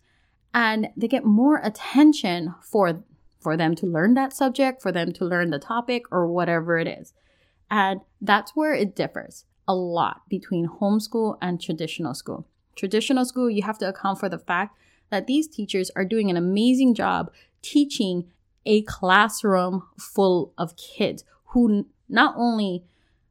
and 0.55 0.88
they 0.97 1.09
get 1.09 1.25
more 1.25 1.61
attention 1.62 2.55
for 2.62 3.03
for 3.38 3.57
them 3.57 3.76
to 3.76 3.87
learn 3.87 4.15
that 4.15 4.33
subject, 4.33 4.83
for 4.83 4.91
them 4.91 5.12
to 5.12 5.25
learn 5.25 5.50
the 5.50 5.59
topic 5.59 6.03
or 6.11 6.26
whatever 6.26 6.79
it 6.79 6.88
is. 6.88 7.12
And 7.71 8.00
that's 8.21 8.57
where 8.57 8.75
it 8.75 8.97
differs 8.97 9.45
a 9.69 9.75
lot 9.75 10.23
between 10.29 10.67
homeschool 10.67 11.38
and 11.41 11.61
traditional 11.61 12.15
school 12.15 12.49
traditional 12.76 13.25
school, 13.25 13.50
you 13.50 13.62
have 13.62 13.79
to 13.79 13.88
account 13.88 14.21
for 14.21 14.29
the 14.29 14.38
fact 14.38 14.79
that 15.11 15.26
these 15.26 15.49
teachers 15.49 15.91
are 15.97 16.05
doing 16.05 16.31
an 16.31 16.37
amazing 16.37 16.95
job 16.95 17.33
teaching 17.62 18.26
a 18.65 18.83
classroom 18.83 19.83
full 19.99 20.53
of 20.57 20.76
kids 20.76 21.25
who 21.47 21.87
not 22.09 22.35
only 22.37 22.85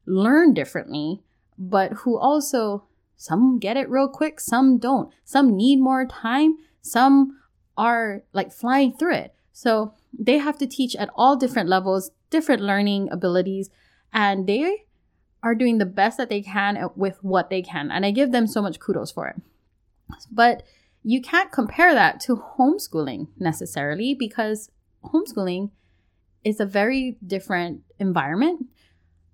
learn 0.04 0.52
differently, 0.52 1.22
but 1.58 1.92
who 1.92 2.18
also 2.18 2.84
some 3.16 3.58
get 3.58 3.76
it 3.76 3.88
real 3.88 4.08
quick, 4.08 4.40
some 4.40 4.78
don't. 4.78 5.12
Some 5.24 5.56
need 5.56 5.80
more 5.80 6.06
time, 6.06 6.56
some 6.86 7.38
are 7.76 8.22
like 8.32 8.52
flying 8.52 8.92
through 8.92 9.14
it. 9.14 9.34
So 9.52 9.94
they 10.16 10.38
have 10.38 10.58
to 10.58 10.66
teach 10.66 10.94
at 10.96 11.10
all 11.14 11.36
different 11.36 11.68
levels, 11.68 12.10
different 12.30 12.62
learning 12.62 13.08
abilities, 13.10 13.70
and 14.12 14.46
they 14.46 14.84
are 15.42 15.54
doing 15.54 15.78
the 15.78 15.86
best 15.86 16.18
that 16.18 16.28
they 16.28 16.42
can 16.42 16.90
with 16.96 17.18
what 17.22 17.50
they 17.50 17.62
can. 17.62 17.90
And 17.90 18.04
I 18.04 18.10
give 18.10 18.32
them 18.32 18.46
so 18.46 18.62
much 18.62 18.80
kudos 18.80 19.12
for 19.12 19.28
it. 19.28 19.36
But 20.30 20.62
you 21.02 21.20
can't 21.20 21.52
compare 21.52 21.94
that 21.94 22.20
to 22.20 22.36
homeschooling 22.58 23.28
necessarily 23.38 24.14
because 24.14 24.70
homeschooling 25.04 25.70
is 26.44 26.60
a 26.60 26.66
very 26.66 27.16
different 27.24 27.82
environment. 27.98 28.66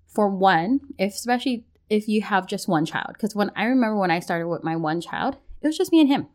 For 0.07 0.29
one, 0.29 0.81
if, 0.99 1.13
especially 1.13 1.65
if 1.89 2.07
you 2.07 2.21
have 2.21 2.45
just 2.45 2.67
one 2.67 2.85
child. 2.85 3.13
Because 3.13 3.35
when 3.35 3.51
I 3.55 3.65
remember 3.65 3.97
when 3.97 4.11
I 4.11 4.19
started 4.19 4.47
with 4.47 4.63
my 4.63 4.75
one 4.75 5.01
child, 5.01 5.37
it 5.61 5.67
was 5.67 5.77
just 5.77 5.91
me 5.91 6.01
and 6.01 6.09
him. 6.09 6.27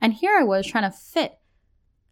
And 0.00 0.14
here 0.14 0.36
I 0.38 0.44
was 0.44 0.66
trying 0.66 0.90
to 0.90 0.96
fit 0.96 1.38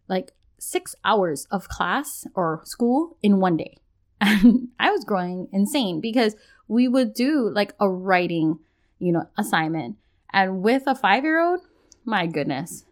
like 0.09 0.33
six 0.59 0.95
hours 1.05 1.47
of 1.51 1.69
class 1.69 2.27
or 2.35 2.63
school 2.65 3.17
in 3.23 3.41
one 3.41 3.57
day. 3.57 3.79
And 4.21 4.69
I 4.81 4.91
was 4.91 5.05
growing 5.05 5.49
insane 5.53 6.01
because 6.01 6.35
we 6.69 6.89
would 6.89 7.13
do 7.13 7.51
like 7.51 7.75
a 7.79 7.89
writing, 7.89 8.59
you 8.99 9.13
know, 9.13 9.29
assignment. 9.37 9.97
And 10.33 10.63
with 10.63 10.85
a 10.87 10.95
five 10.95 11.23
year 11.23 11.41
old, 11.41 11.61
my 12.05 12.27
goodness, 12.27 12.85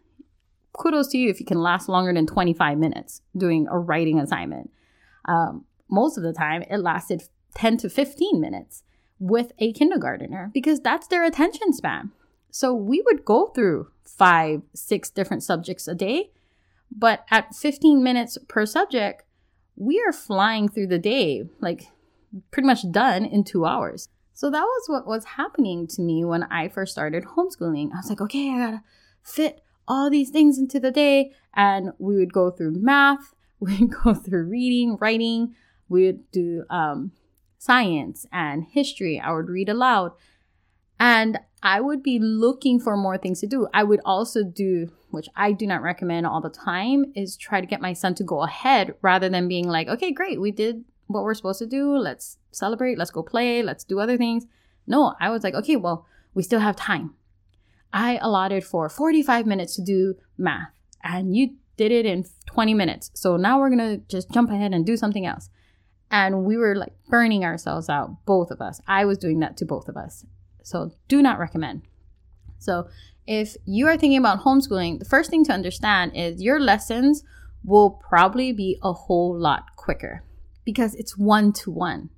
kudos 0.73 1.07
to 1.09 1.17
you 1.17 1.29
if 1.29 1.39
you 1.39 1.45
can 1.45 1.61
last 1.61 1.89
longer 1.89 2.13
than 2.13 2.27
25 2.27 2.77
minutes 2.77 3.21
doing 3.35 3.67
a 3.69 3.77
writing 3.77 4.19
assignment. 4.19 4.71
Um, 5.25 5.65
most 5.89 6.17
of 6.17 6.23
the 6.23 6.33
time, 6.33 6.63
it 6.69 6.77
lasted 6.77 7.23
10 7.55 7.77
to 7.77 7.89
15 7.89 8.39
minutes 8.39 8.83
with 9.19 9.51
a 9.59 9.73
kindergartner 9.73 10.51
because 10.53 10.79
that's 10.79 11.07
their 11.07 11.23
attention 11.23 11.73
span. 11.73 12.11
So 12.55 12.73
we 12.73 13.01
would 13.01 13.25
go 13.25 13.47
through 13.47 13.89
five, 14.01 14.61
six 14.73 15.09
different 15.09 15.43
subjects 15.43 15.89
a 15.89 15.93
day, 15.93 16.31
but 16.89 17.25
at 17.29 17.53
15 17.53 18.01
minutes 18.01 18.37
per 18.47 18.65
subject, 18.65 19.23
we 19.75 20.01
are 20.07 20.13
flying 20.13 20.69
through 20.69 20.87
the 20.87 20.97
day, 20.97 21.49
like 21.59 21.87
pretty 22.51 22.65
much 22.65 22.89
done 22.89 23.25
in 23.25 23.43
two 23.43 23.65
hours. 23.65 24.07
So 24.33 24.49
that 24.49 24.61
was 24.61 24.83
what 24.87 25.05
was 25.05 25.25
happening 25.35 25.85
to 25.87 26.01
me 26.01 26.23
when 26.23 26.43
I 26.43 26.69
first 26.69 26.93
started 26.93 27.25
homeschooling. 27.25 27.91
I 27.91 27.97
was 27.97 28.07
like, 28.07 28.21
okay, 28.21 28.49
I 28.49 28.57
gotta 28.57 28.83
fit 29.21 29.59
all 29.85 30.09
these 30.09 30.29
things 30.29 30.57
into 30.57 30.79
the 30.79 30.91
day. 30.91 31.33
And 31.55 31.91
we 31.97 32.15
would 32.15 32.31
go 32.31 32.51
through 32.51 32.81
math, 32.81 33.33
we 33.59 33.79
would 33.79 33.91
go 34.01 34.13
through 34.13 34.45
reading, 34.45 34.95
writing, 35.01 35.55
we 35.89 36.05
would 36.05 36.31
do 36.31 36.63
um, 36.69 37.11
science 37.57 38.25
and 38.31 38.63
history. 38.63 39.19
I 39.19 39.33
would 39.33 39.49
read 39.49 39.67
aloud. 39.67 40.13
And 40.99 41.39
I 41.61 41.81
would 41.81 42.03
be 42.03 42.19
looking 42.19 42.79
for 42.79 42.95
more 42.95 43.17
things 43.17 43.39
to 43.41 43.47
do. 43.47 43.67
I 43.73 43.83
would 43.83 43.99
also 44.05 44.43
do, 44.43 44.91
which 45.09 45.27
I 45.35 45.51
do 45.51 45.67
not 45.67 45.81
recommend 45.81 46.25
all 46.25 46.41
the 46.41 46.49
time, 46.49 47.11
is 47.15 47.35
try 47.35 47.59
to 47.59 47.67
get 47.67 47.81
my 47.81 47.93
son 47.93 48.15
to 48.15 48.23
go 48.23 48.43
ahead 48.43 48.95
rather 49.01 49.29
than 49.29 49.47
being 49.47 49.67
like, 49.67 49.87
okay, 49.87 50.11
great, 50.11 50.39
we 50.39 50.51
did 50.51 50.85
what 51.07 51.23
we're 51.23 51.33
supposed 51.33 51.59
to 51.59 51.65
do. 51.65 51.97
Let's 51.97 52.37
celebrate. 52.51 52.97
Let's 52.97 53.11
go 53.11 53.23
play. 53.23 53.61
Let's 53.61 53.83
do 53.83 53.99
other 53.99 54.17
things. 54.17 54.45
No, 54.87 55.15
I 55.19 55.29
was 55.29 55.43
like, 55.43 55.53
okay, 55.55 55.75
well, 55.75 56.05
we 56.33 56.43
still 56.43 56.59
have 56.59 56.75
time. 56.75 57.15
I 57.91 58.19
allotted 58.21 58.63
for 58.63 58.89
45 58.89 59.45
minutes 59.45 59.75
to 59.77 59.81
do 59.81 60.15
math 60.37 60.69
and 61.03 61.35
you 61.35 61.55
did 61.77 61.91
it 61.91 62.05
in 62.05 62.25
20 62.47 62.73
minutes. 62.73 63.11
So 63.13 63.37
now 63.37 63.59
we're 63.59 63.69
going 63.69 63.79
to 63.79 63.97
just 64.07 64.31
jump 64.31 64.49
ahead 64.49 64.73
and 64.73 64.85
do 64.85 64.97
something 64.97 65.25
else. 65.25 65.49
And 66.11 66.43
we 66.43 66.57
were 66.57 66.75
like 66.75 66.93
burning 67.09 67.43
ourselves 67.43 67.89
out, 67.89 68.25
both 68.25 68.51
of 68.51 68.61
us. 68.61 68.81
I 68.87 69.05
was 69.05 69.17
doing 69.17 69.39
that 69.39 69.57
to 69.57 69.65
both 69.65 69.87
of 69.87 69.97
us. 69.97 70.25
So 70.65 70.91
do 71.07 71.21
not 71.21 71.37
recommend. 71.37 71.83
So 72.57 72.87
if 73.27 73.55
you 73.65 73.87
are 73.87 73.97
thinking 73.97 74.17
about 74.17 74.43
homeschooling, 74.43 74.97
the 74.97 75.05
first 75.05 75.29
thing 75.29 75.45
to 75.45 75.53
understand 75.53 76.13
is 76.15 76.41
your 76.41 76.59
lessons 76.59 77.23
will 77.63 77.91
probably 77.91 78.51
be 78.51 78.79
a 78.81 78.91
whole 78.91 79.37
lot 79.37 79.75
quicker 79.75 80.23
because 80.65 80.95
it's 80.95 81.15
one 81.15 81.53
to 81.53 81.69
one. 81.69 82.09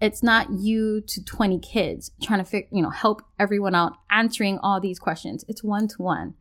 It's 0.00 0.22
not 0.22 0.52
you 0.52 1.00
to 1.00 1.24
20 1.24 1.58
kids 1.58 2.12
trying 2.22 2.38
to 2.38 2.44
figure, 2.44 2.68
you 2.70 2.80
know, 2.80 2.90
help 2.90 3.22
everyone 3.40 3.74
out 3.74 3.94
answering 4.08 4.60
all 4.60 4.80
these 4.80 5.00
questions. 5.00 5.44
It's 5.48 5.64
one 5.64 5.88
to 5.88 6.02
one. 6.02 6.34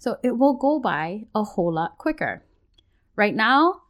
So 0.00 0.16
it 0.24 0.38
will 0.38 0.54
go 0.54 0.80
by 0.80 1.26
a 1.36 1.44
whole 1.44 1.72
lot 1.72 1.98
quicker. 1.98 2.42
Right 3.14 3.34
now, 3.34 3.82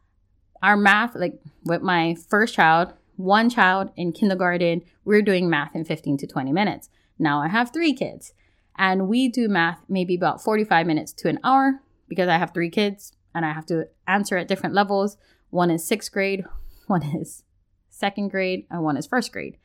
our 0.63 0.77
math, 0.77 1.15
like 1.15 1.41
with 1.65 1.81
my 1.81 2.15
first 2.29 2.53
child, 2.53 2.93
one 3.19 3.51
child 3.51 3.91
in 3.97 4.13
kindergarten, 4.13 4.81
we're 5.05 5.23
doing 5.23 5.51
math 5.51 5.75
in 5.75 5.85
15 5.85 6.19
to 6.19 6.27
20 6.27 6.53
minutes. 6.53 6.89
Now 7.19 7.43
I 7.43 7.49
have 7.49 7.73
three 7.73 7.93
kids 7.93 8.33
and 8.77 9.09
we 9.09 9.29
do 9.29 9.49
math 9.49 9.81
maybe 9.89 10.15
about 10.15 10.41
45 10.41 10.87
minutes 10.87 11.13
to 11.15 11.29
an 11.29 11.41
hour 11.43 11.83
because 12.09 12.29
I 12.29 12.39
have 12.39 12.55
three 12.55 12.71
kids 12.71 13.13
and 13.35 13.45
I 13.45 13.53
have 13.53 13.67
to 13.67 13.89
answer 14.07 14.37
at 14.37 14.47
different 14.47 14.75
levels. 14.75 15.17
One 15.51 15.69
is 15.71 15.85
sixth 15.85 16.13
grade, 16.13 16.45
one 16.87 17.03
is 17.03 17.43
second 17.91 18.29
grade, 18.29 18.67
and 18.71 18.85
one 18.85 18.97
is 18.97 19.07
first 19.07 19.33
grade. 19.33 19.59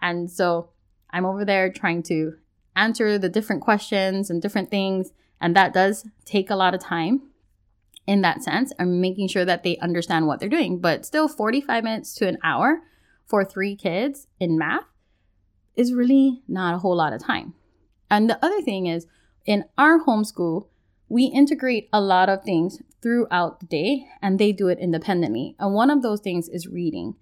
And 0.00 0.30
so 0.30 0.70
I'm 1.10 1.26
over 1.26 1.44
there 1.44 1.72
trying 1.72 2.04
to 2.04 2.34
answer 2.76 3.18
the 3.18 3.28
different 3.28 3.62
questions 3.62 4.30
and 4.30 4.40
different 4.40 4.70
things. 4.70 5.10
And 5.40 5.56
that 5.56 5.74
does 5.74 6.06
take 6.24 6.50
a 6.50 6.56
lot 6.56 6.72
of 6.72 6.80
time 6.80 7.22
in 8.06 8.20
that 8.22 8.44
sense. 8.44 8.72
I'm 8.78 9.00
making 9.00 9.26
sure 9.26 9.44
that 9.44 9.64
they 9.64 9.76
understand 9.78 10.28
what 10.28 10.38
they're 10.38 10.48
doing. 10.48 10.78
But 10.78 11.04
still, 11.04 11.26
45 11.26 11.82
minutes 11.82 12.14
to 12.14 12.28
an 12.28 12.38
hour 12.44 12.82
for 13.26 13.44
three 13.44 13.76
kids 13.76 14.26
in 14.38 14.58
math 14.58 14.84
is 15.76 15.94
really 15.94 16.42
not 16.48 16.74
a 16.74 16.78
whole 16.78 16.96
lot 16.96 17.12
of 17.12 17.22
time. 17.22 17.54
And 18.10 18.28
the 18.28 18.44
other 18.44 18.60
thing 18.60 18.86
is, 18.86 19.06
in 19.46 19.64
our 19.78 20.04
homeschool, 20.04 20.68
we 21.08 21.24
integrate 21.24 21.88
a 21.92 22.00
lot 22.00 22.28
of 22.28 22.42
things 22.42 22.80
throughout 23.02 23.60
the 23.60 23.66
day 23.66 24.06
and 24.20 24.38
they 24.38 24.52
do 24.52 24.68
it 24.68 24.78
independently. 24.78 25.56
And 25.58 25.74
one 25.74 25.90
of 25.90 26.02
those 26.02 26.20
things 26.20 26.48
is 26.48 26.68
reading. 26.68 27.16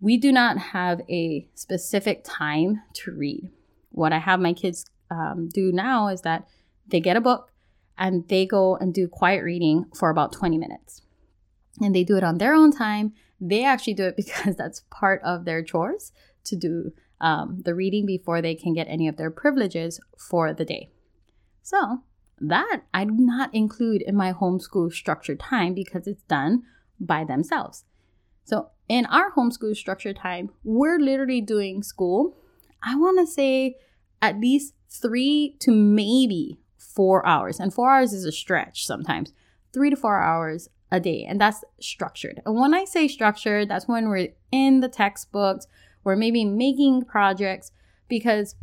We 0.00 0.16
do 0.16 0.30
not 0.30 0.58
have 0.58 1.00
a 1.08 1.48
specific 1.54 2.22
time 2.24 2.82
to 2.94 3.12
read. 3.12 3.50
What 3.90 4.12
I 4.12 4.18
have 4.18 4.38
my 4.38 4.52
kids 4.52 4.86
um, 5.10 5.48
do 5.52 5.72
now 5.72 6.08
is 6.08 6.20
that 6.22 6.46
they 6.86 7.00
get 7.00 7.16
a 7.16 7.20
book 7.20 7.50
and 7.96 8.28
they 8.28 8.46
go 8.46 8.76
and 8.76 8.94
do 8.94 9.08
quiet 9.08 9.42
reading 9.42 9.86
for 9.94 10.10
about 10.10 10.32
20 10.32 10.58
minutes. 10.58 11.02
And 11.80 11.94
they 11.94 12.04
do 12.04 12.16
it 12.16 12.24
on 12.24 12.38
their 12.38 12.54
own 12.54 12.70
time. 12.70 13.12
They 13.40 13.64
actually 13.64 13.94
do 13.94 14.04
it 14.04 14.16
because 14.22 14.56
that's 14.56 14.84
part 14.90 15.22
of 15.22 15.44
their 15.44 15.62
chores 15.62 16.12
to 16.44 16.56
do 16.56 16.92
um, 17.20 17.62
the 17.64 17.74
reading 17.74 18.06
before 18.06 18.40
they 18.40 18.54
can 18.54 18.74
get 18.74 18.86
any 18.88 19.08
of 19.08 19.16
their 19.16 19.30
privileges 19.30 20.00
for 20.16 20.52
the 20.52 20.64
day. 20.64 20.90
So, 21.62 22.02
that 22.40 22.82
I 22.94 23.04
do 23.04 23.14
not 23.14 23.52
include 23.52 24.02
in 24.02 24.14
my 24.14 24.32
homeschool 24.32 24.92
structured 24.92 25.40
time 25.40 25.74
because 25.74 26.06
it's 26.06 26.22
done 26.22 26.62
by 27.00 27.24
themselves. 27.24 27.84
So, 28.44 28.70
in 28.88 29.06
our 29.06 29.32
homeschool 29.32 29.76
structured 29.76 30.16
time, 30.16 30.50
we're 30.64 30.98
literally 30.98 31.40
doing 31.40 31.82
school, 31.82 32.36
I 32.82 32.94
want 32.96 33.18
to 33.18 33.26
say 33.26 33.76
at 34.22 34.40
least 34.40 34.74
three 34.88 35.56
to 35.60 35.70
maybe 35.70 36.58
four 36.78 37.26
hours. 37.26 37.60
And 37.60 37.74
four 37.74 37.90
hours 37.90 38.12
is 38.12 38.24
a 38.24 38.32
stretch 38.32 38.86
sometimes, 38.86 39.32
three 39.72 39.90
to 39.90 39.96
four 39.96 40.20
hours 40.20 40.68
a 40.90 41.00
day. 41.00 41.24
And 41.28 41.40
that's 41.40 41.64
structured. 41.80 42.40
And 42.46 42.58
when 42.58 42.74
I 42.74 42.84
say 42.84 43.08
structured, 43.08 43.68
that's 43.68 43.88
when 43.88 44.08
we're 44.08 44.28
in 44.50 44.80
the 44.80 44.88
textbooks, 44.88 45.66
we're 46.04 46.16
maybe 46.16 46.44
making 46.44 47.04
projects 47.04 47.72
because, 48.08 48.54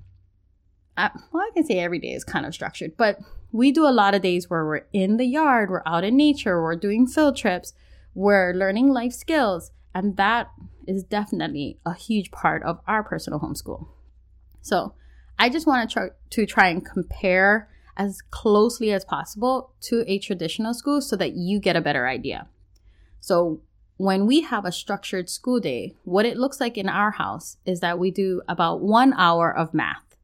I, 0.97 1.11
well, 1.31 1.43
I 1.43 1.51
can 1.53 1.65
say 1.65 1.79
every 1.79 1.99
day 1.99 2.13
is 2.13 2.23
kind 2.23 2.45
of 2.45 2.53
structured, 2.53 2.97
but 2.97 3.19
we 3.51 3.71
do 3.71 3.87
a 3.87 3.91
lot 3.91 4.15
of 4.15 4.21
days 4.21 4.49
where 4.49 4.65
we're 4.65 4.87
in 4.91 5.17
the 5.17 5.25
yard, 5.25 5.69
we're 5.69 5.83
out 5.85 6.03
in 6.03 6.17
nature, 6.17 6.61
we're 6.61 6.75
doing 6.75 7.07
field 7.07 7.37
trips, 7.37 7.73
we're 8.13 8.53
learning 8.53 8.89
life 8.89 9.13
skills. 9.13 9.71
And 9.93 10.17
that 10.17 10.51
is 10.87 11.03
definitely 11.03 11.79
a 11.85 11.93
huge 11.93 12.31
part 12.31 12.63
of 12.63 12.79
our 12.87 13.03
personal 13.03 13.39
homeschool. 13.39 13.87
So 14.61 14.93
I 15.37 15.49
just 15.49 15.67
want 15.67 15.89
to 15.89 15.93
try 15.93 16.07
to 16.31 16.45
try 16.45 16.67
and 16.69 16.85
compare 16.85 17.69
as 17.97 18.21
closely 18.31 18.91
as 18.91 19.05
possible 19.05 19.71
to 19.81 20.03
a 20.07 20.19
traditional 20.19 20.73
school 20.73 21.01
so 21.01 21.15
that 21.15 21.33
you 21.33 21.59
get 21.59 21.75
a 21.75 21.81
better 21.81 22.07
idea. 22.07 22.47
So 23.21 23.61
when 23.97 24.25
we 24.25 24.41
have 24.41 24.65
a 24.65 24.71
structured 24.71 25.29
school 25.29 25.59
day, 25.59 25.95
what 26.03 26.25
it 26.25 26.37
looks 26.37 26.59
like 26.59 26.77
in 26.77 26.89
our 26.89 27.11
house 27.11 27.57
is 27.65 27.79
that 27.79 27.97
we 27.97 28.11
do 28.11 28.41
about 28.47 28.81
one 28.81 29.13
hour 29.13 29.55
of 29.55 29.73
math 29.73 30.17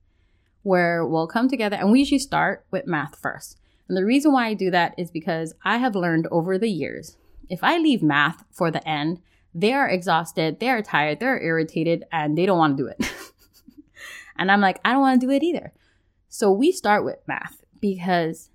where 0.63 1.05
we'll 1.05 1.27
come 1.27 1.49
together 1.49 1.75
and 1.75 1.91
we 1.91 1.99
usually 1.99 2.19
start 2.19 2.65
with 2.69 2.85
math 2.85 3.17
first. 3.17 3.57
And 3.87 3.97
the 3.97 4.05
reason 4.05 4.31
why 4.31 4.47
I 4.47 4.53
do 4.53 4.69
that 4.71 4.93
is 4.97 5.09
because 5.09 5.53
I 5.63 5.77
have 5.77 5.95
learned 5.95 6.27
over 6.31 6.57
the 6.57 6.69
years 6.69 7.17
if 7.49 7.65
I 7.65 7.77
leave 7.77 8.01
math 8.01 8.45
for 8.51 8.71
the 8.71 8.87
end, 8.87 9.19
they 9.53 9.73
are 9.73 9.89
exhausted, 9.89 10.61
they 10.61 10.69
are 10.69 10.81
tired, 10.81 11.19
they're 11.19 11.41
irritated, 11.41 12.05
and 12.09 12.37
they 12.37 12.45
don't 12.45 12.57
want 12.57 12.77
to 12.77 12.83
do 12.83 12.87
it. 12.87 13.13
and 14.37 14.49
I'm 14.49 14.61
like, 14.61 14.79
I 14.85 14.93
don't 14.93 15.01
want 15.01 15.19
to 15.19 15.27
do 15.27 15.31
it 15.31 15.43
either. 15.43 15.73
So 16.29 16.49
we 16.49 16.71
start 16.71 17.03
with 17.03 17.17
math 17.27 17.60
because 17.81 18.49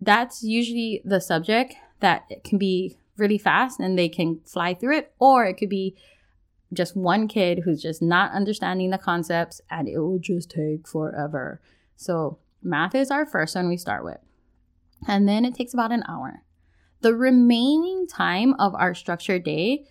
that's 0.00 0.42
usually 0.42 1.02
the 1.04 1.20
subject 1.20 1.74
that 2.00 2.42
can 2.42 2.58
be 2.58 2.96
really 3.16 3.38
fast 3.38 3.78
and 3.78 3.98
they 3.98 4.08
can 4.08 4.40
fly 4.44 4.74
through 4.74 4.96
it, 4.96 5.12
or 5.18 5.44
it 5.44 5.54
could 5.54 5.68
be 5.68 5.96
just 6.72 6.96
one 6.96 7.28
kid 7.28 7.60
who's 7.64 7.82
just 7.82 8.00
not 8.00 8.32
understanding 8.32 8.90
the 8.90 8.98
concepts 8.98 9.60
and 9.70 9.88
it 9.88 9.98
will 9.98 10.18
just 10.18 10.50
take 10.50 10.88
forever. 10.88 11.60
So, 11.96 12.38
math 12.62 12.94
is 12.94 13.10
our 13.10 13.26
first 13.26 13.54
one 13.54 13.68
we 13.68 13.76
start 13.76 14.04
with. 14.04 14.18
And 15.06 15.28
then 15.28 15.44
it 15.44 15.54
takes 15.54 15.74
about 15.74 15.92
an 15.92 16.04
hour. 16.08 16.42
The 17.00 17.14
remaining 17.14 18.06
time 18.06 18.54
of 18.58 18.74
our 18.74 18.94
structured 18.94 19.44
day, 19.44 19.86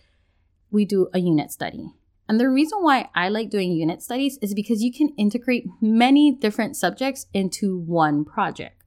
we 0.72 0.86
do 0.86 1.10
a 1.13 1.19
unit 1.19 1.51
study. 1.51 1.91
And 2.27 2.39
the 2.39 2.50
reason 2.50 2.79
why 2.84 3.10
I 3.15 3.29
like 3.29 3.50
doing 3.50 3.72
unit 3.72 4.03
studies 4.03 4.38
is 4.41 4.53
because 4.53 4.84
you 4.84 4.93
can 4.93 5.10
integrate 5.17 5.65
many 5.81 6.31
different 6.31 6.75
subjects 6.75 7.25
into 7.34 7.79
one 7.79 8.24
project. 8.24 8.78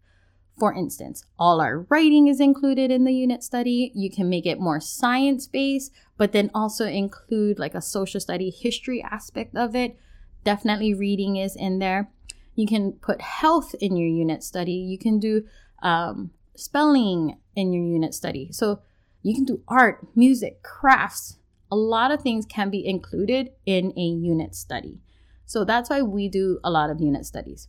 For 0.58 0.74
instance, 0.74 1.24
all 1.38 1.60
our 1.60 1.86
writing 1.88 2.28
is 2.28 2.38
included 2.38 2.90
in 2.90 3.04
the 3.04 3.12
unit 3.12 3.42
study. 3.42 3.90
You 3.94 4.10
can 4.10 4.28
make 4.28 4.46
it 4.46 4.60
more 4.60 4.80
science 4.80 5.46
based, 5.46 5.92
but 6.16 6.32
then 6.32 6.50
also 6.54 6.84
include 6.84 7.58
like 7.58 7.74
a 7.74 7.80
social 7.80 8.20
study 8.20 8.50
history 8.50 9.02
aspect 9.02 9.56
of 9.56 9.74
it. 9.74 9.96
Definitely 10.44 10.94
reading 10.94 11.36
is 11.36 11.56
in 11.56 11.78
there. 11.78 12.10
You 12.54 12.66
can 12.66 12.92
put 12.92 13.22
health 13.22 13.74
in 13.80 13.96
your 13.96 14.08
unit 14.08 14.42
study. 14.42 14.72
You 14.72 14.98
can 14.98 15.18
do 15.18 15.44
um, 15.82 16.30
spelling 16.54 17.38
in 17.56 17.72
your 17.72 17.84
unit 17.84 18.14
study. 18.14 18.48
So 18.52 18.82
you 19.22 19.34
can 19.34 19.44
do 19.44 19.62
art, 19.68 20.06
music, 20.14 20.62
crafts. 20.62 21.38
A 21.70 21.76
lot 21.76 22.10
of 22.10 22.20
things 22.20 22.44
can 22.44 22.70
be 22.70 22.86
included 22.86 23.50
in 23.64 23.92
a 23.96 24.02
unit 24.02 24.54
study. 24.54 25.00
So 25.46 25.64
that's 25.64 25.90
why 25.90 26.02
we 26.02 26.28
do 26.28 26.60
a 26.62 26.70
lot 26.70 26.90
of 26.90 27.00
unit 27.00 27.24
studies. 27.24 27.68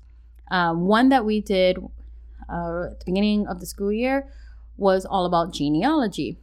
Um, 0.51 0.87
one 0.87 1.09
that 1.09 1.25
we 1.25 1.41
did 1.41 1.77
uh, 2.49 2.91
at 2.91 2.99
the 2.99 3.05
beginning 3.05 3.47
of 3.47 3.59
the 3.59 3.65
school 3.65 3.91
year 3.91 4.27
was 4.77 5.05
all 5.05 5.25
about 5.25 5.53
genealogy. 5.53 6.37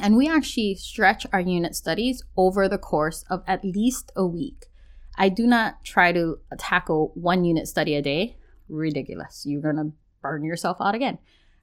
And 0.00 0.16
we 0.16 0.28
actually 0.28 0.74
stretch 0.74 1.26
our 1.32 1.40
unit 1.40 1.74
studies 1.74 2.22
over 2.36 2.68
the 2.68 2.78
course 2.78 3.24
of 3.30 3.42
at 3.46 3.64
least 3.64 4.12
a 4.14 4.26
week. 4.26 4.66
I 5.16 5.30
do 5.30 5.46
not 5.46 5.84
try 5.84 6.12
to 6.12 6.38
tackle 6.58 7.12
one 7.14 7.44
unit 7.44 7.66
study 7.66 7.94
a 7.94 8.02
day. 8.02 8.36
Ridiculous. 8.68 9.44
You're 9.46 9.62
going 9.62 9.76
to 9.76 9.92
burn 10.20 10.44
yourself 10.44 10.76
out 10.80 10.94
again. 10.94 11.18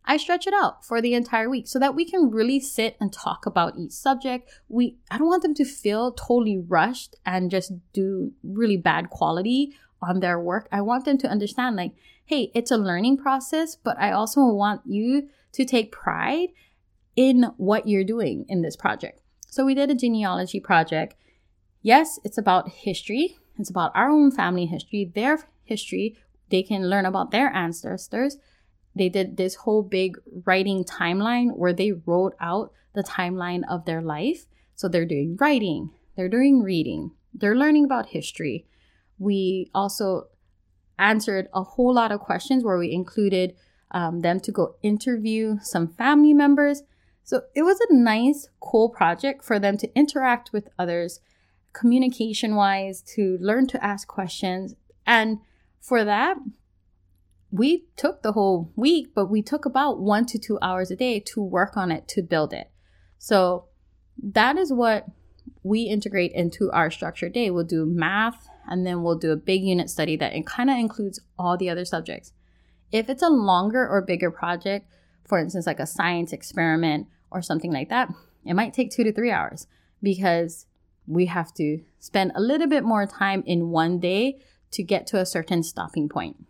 I 0.06 0.18
stretch 0.18 0.48
it 0.48 0.54
out 0.54 0.84
for 0.84 1.02
the 1.02 1.14
entire 1.14 1.50
week 1.50 1.68
so 1.68 1.80
that 1.80 1.96
we 1.96 2.04
can 2.04 2.30
really 2.30 2.60
sit 2.60 2.98
and 3.00 3.14
talk 3.14 3.46
about 3.46 3.78
each 3.78 3.94
subject. 3.94 4.50
We 4.68 4.98
I 5.10 5.18
don't 5.18 5.28
want 5.28 5.44
them 5.44 5.54
to 5.56 5.66
feel 5.66 6.12
totally 6.12 6.58
rushed 6.58 7.16
and 7.26 7.50
just 7.50 7.72
do 7.94 8.34
really 8.44 8.76
bad 8.76 9.10
quality 9.10 9.74
on 10.02 10.20
their 10.20 10.40
work. 10.40 10.68
I 10.72 10.82
want 10.82 11.06
them 11.06 11.18
to 11.20 11.28
understand 11.30 11.78
like, 11.78 11.94
hey, 12.26 12.52
it's 12.54 12.72
a 12.72 12.78
learning 12.78 13.18
process, 13.18 13.76
but 13.76 13.98
I 14.00 14.12
also 14.12 14.46
want 14.46 14.82
you 14.86 15.30
to 15.54 15.66
take 15.66 15.92
pride 15.92 16.50
in 17.16 17.52
what 17.58 17.88
you're 17.88 18.04
doing 18.04 18.46
in 18.48 18.62
this 18.62 18.76
project. 18.76 19.22
So 19.50 19.66
we 19.66 19.76
did 19.76 19.92
a 19.92 19.96
genealogy 19.96 20.60
project. 20.60 21.16
Yes, 21.82 22.20
it's 22.24 22.38
about 22.38 22.70
history. 22.70 23.38
It's 23.60 23.70
about 23.70 23.92
our 23.94 24.10
own 24.10 24.32
family 24.32 24.66
history, 24.66 25.12
their 25.14 25.40
history. 25.64 26.18
They 26.50 26.64
can 26.64 26.90
learn 26.90 27.06
about 27.06 27.32
their 27.32 27.50
ancestors 27.50 28.38
they 28.96 29.10
did 29.10 29.38
this 29.38 29.56
whole 29.56 29.84
big 29.84 30.18
writing 30.46 30.84
timeline 30.84 31.56
where 31.56 31.74
they 31.74 31.92
wrote 31.92 32.36
out 32.40 32.72
the 32.94 33.04
timeline 33.04 33.64
of 33.70 33.86
their 33.86 34.02
life. 34.02 34.46
So 34.76 34.88
they're 34.88 35.06
doing 35.06 35.38
writing, 35.40 35.92
they're 36.16 36.30
doing 36.30 36.62
reading, 36.62 37.12
they're 37.34 37.56
learning 37.56 37.86
about 37.86 38.10
history. 38.10 38.68
We 39.18 39.72
also 39.74 40.28
answered 41.04 41.48
a 41.54 41.64
whole 41.64 41.94
lot 41.94 42.12
of 42.12 42.20
questions 42.20 42.64
where 42.64 42.78
we 42.78 42.92
included 42.92 43.56
um, 43.92 44.22
them 44.22 44.40
to 44.40 44.52
go 44.52 44.76
interview 44.82 45.58
some 45.62 45.88
family 45.88 46.34
members. 46.34 46.82
So 47.24 47.44
it 47.56 47.64
was 47.64 47.80
a 47.80 47.94
nice, 47.94 48.50
cool 48.60 48.90
project 48.90 49.44
for 49.44 49.60
them 49.60 49.78
to 49.78 49.96
interact 49.96 50.52
with 50.52 50.70
others, 50.80 51.20
communication 51.74 52.56
wise, 52.56 53.02
to 53.16 53.38
learn 53.40 53.68
to 53.68 53.84
ask 53.84 54.08
questions. 54.08 54.76
And 55.06 55.40
for 55.80 56.04
that, 56.04 56.38
we 57.52 57.86
took 57.96 58.24
the 58.24 58.32
whole 58.32 58.72
week, 58.76 59.14
but 59.14 59.28
we 59.28 59.42
took 59.42 59.66
about 59.66 60.00
one 60.00 60.26
to 60.26 60.40
two 60.40 60.58
hours 60.62 60.90
a 60.90 60.96
day 60.96 61.20
to 61.20 61.42
work 61.42 61.78
on 61.78 61.92
it 61.92 62.08
to 62.10 62.22
build 62.24 62.52
it. 62.52 62.72
So 63.20 63.66
that 64.22 64.58
is 64.58 64.74
what 64.74 65.06
we 65.62 65.84
integrate 65.84 66.32
into 66.34 66.72
our 66.72 66.90
structured 66.90 67.34
day. 67.34 67.52
We'll 67.52 67.64
do 67.64 67.86
math 67.86 68.50
and 68.68 68.86
then 68.86 69.04
we'll 69.04 69.18
do 69.18 69.32
a 69.32 69.38
big 69.38 69.64
unit 69.64 69.90
study 69.90 70.16
that 70.18 70.34
it 70.34 70.46
kind 70.46 70.70
of 70.70 70.78
includes 70.78 71.20
all 71.38 71.58
the 71.58 71.70
other 71.70 71.86
subjects. 71.86 72.34
If 72.92 73.10
it's 73.10 73.24
a 73.24 73.30
longer 73.30 73.88
or 73.88 74.02
bigger 74.02 74.32
project, 74.32 74.88
for 75.26 75.40
instance, 75.40 75.66
like 75.66 75.80
a 75.80 75.88
science 75.88 76.32
experiment 76.32 77.08
or 77.32 77.42
something 77.42 77.72
like 77.72 77.90
that, 77.90 78.10
it 78.46 78.54
might 78.54 78.74
take 78.74 78.92
two 78.92 79.04
to 79.04 79.14
three 79.14 79.32
hours 79.32 79.68
because 80.02 80.66
we 81.08 81.26
have 81.26 81.54
to 81.56 81.80
spend 82.00 82.32
a 82.36 82.42
little 82.42 82.68
bit 82.68 82.84
more 82.84 83.06
time 83.06 83.44
in 83.46 83.70
one 83.70 84.00
day 84.00 84.40
to 84.72 84.84
get 84.84 85.08
to 85.08 85.20
a 85.20 85.26
certain 85.26 85.64
stopping 85.64 86.10
point. 86.10 86.46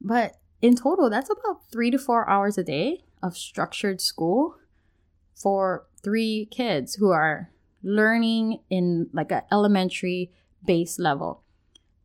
But 0.00 0.36
in 0.62 0.76
total, 0.76 1.10
that's 1.10 1.30
about 1.30 1.70
three 1.70 1.90
to 1.90 1.98
four 1.98 2.28
hours 2.28 2.58
a 2.58 2.64
day 2.64 3.04
of 3.22 3.36
structured 3.36 4.00
school 4.00 4.56
for 5.34 5.86
three 6.02 6.48
kids 6.50 6.96
who 6.96 7.10
are 7.10 7.50
learning 7.82 8.60
in 8.68 9.08
like 9.12 9.32
an 9.32 9.42
elementary 9.50 10.30
base 10.64 10.98
level. 10.98 11.42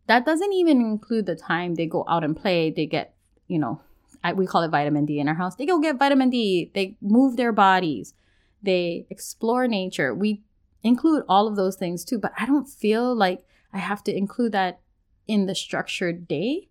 That 0.08 0.26
doesn't 0.26 0.54
even 0.54 0.82
include 0.82 1.26
the 1.26 1.36
time 1.36 1.76
they 1.76 1.88
go 1.88 2.06
out 2.08 2.24
and 2.24 2.36
play. 2.36 2.70
They 2.70 2.86
get, 2.86 3.16
you 3.48 3.60
know, 3.60 3.82
I, 4.24 4.34
we 4.34 4.46
call 4.46 4.64
it 4.64 4.70
vitamin 4.70 5.06
D 5.06 5.20
in 5.20 5.28
our 5.28 5.36
house. 5.36 5.56
They 5.56 5.66
go 5.66 5.80
get 5.80 5.98
vitamin 5.98 6.30
D. 6.30 6.72
They 6.74 6.98
move 7.02 7.38
their 7.38 7.52
bodies. 7.52 8.14
They 8.62 9.06
explore 9.10 9.68
nature. 9.68 10.14
We 10.14 10.44
include 10.84 11.24
all 11.28 11.48
of 11.48 11.56
those 11.56 11.76
things 11.76 12.06
too, 12.06 12.20
but 12.20 12.32
I 12.38 12.46
don't 12.46 12.68
feel 12.68 13.16
like 13.16 13.46
I 13.74 13.80
have 13.80 14.04
to 14.06 14.16
include 14.16 14.52
that 14.52 14.80
in 15.28 15.48
the 15.48 15.56
structured 15.56 16.28
day 16.28 16.70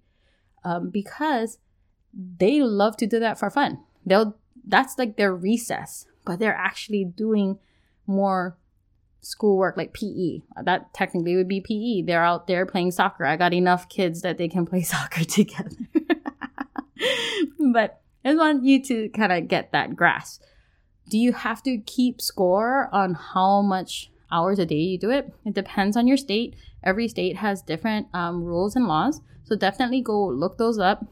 um, 0.65 0.91
because 0.91 1.59
they 2.15 2.63
love 2.63 2.97
to 2.99 3.07
do 3.07 3.19
that 3.19 3.39
for 3.39 3.51
fun. 3.51 3.81
They'll 4.07 4.37
that's 4.67 4.99
like 4.99 5.17
their 5.17 5.35
recess, 5.35 6.07
but 6.25 6.39
they're 6.39 6.55
actually 6.57 7.05
doing 7.05 7.59
more 8.07 8.57
schoolwork 9.25 9.77
like 9.77 9.93
PE. 9.93 10.41
That 10.63 10.93
technically 10.95 11.37
would 11.37 11.49
be 11.49 11.61
PE. 11.61 12.03
They're 12.07 12.25
out 12.25 12.47
there 12.47 12.67
playing 12.67 12.93
soccer. 12.93 13.25
I 13.25 13.37
got 13.37 13.53
enough 13.53 13.89
kids 13.89 14.23
that 14.23 14.39
they 14.39 14.49
can 14.49 14.67
play 14.71 14.83
soccer 14.83 15.25
together. 15.25 15.71
but 17.73 18.01
I 18.25 18.31
just 18.31 18.39
want 18.39 18.65
you 18.65 18.83
to 18.85 19.09
kind 19.11 19.33
of 19.33 19.49
get 19.49 19.73
that 19.73 19.97
grasp. 19.97 20.43
Do 21.09 21.19
you 21.19 21.33
have 21.33 21.63
to 21.65 21.79
keep 21.79 22.21
score 22.21 22.89
on 22.93 23.15
how 23.15 23.61
much 23.61 24.11
hours 24.33 24.59
a 24.59 24.67
day 24.67 24.77
you 24.77 24.99
do 24.99 25.11
it? 25.11 25.33
It 25.45 25.55
depends 25.55 25.97
on 25.97 26.07
your 26.07 26.17
state. 26.17 26.57
Every 26.83 27.09
state 27.09 27.37
has 27.37 27.63
different 27.63 28.09
um, 28.15 28.45
rules 28.45 28.77
and 28.77 28.87
laws. 28.87 29.21
So 29.45 29.57
definitely 29.57 30.01
go 30.01 30.27
look 30.27 30.57
those 30.57 30.79
up. 30.79 31.05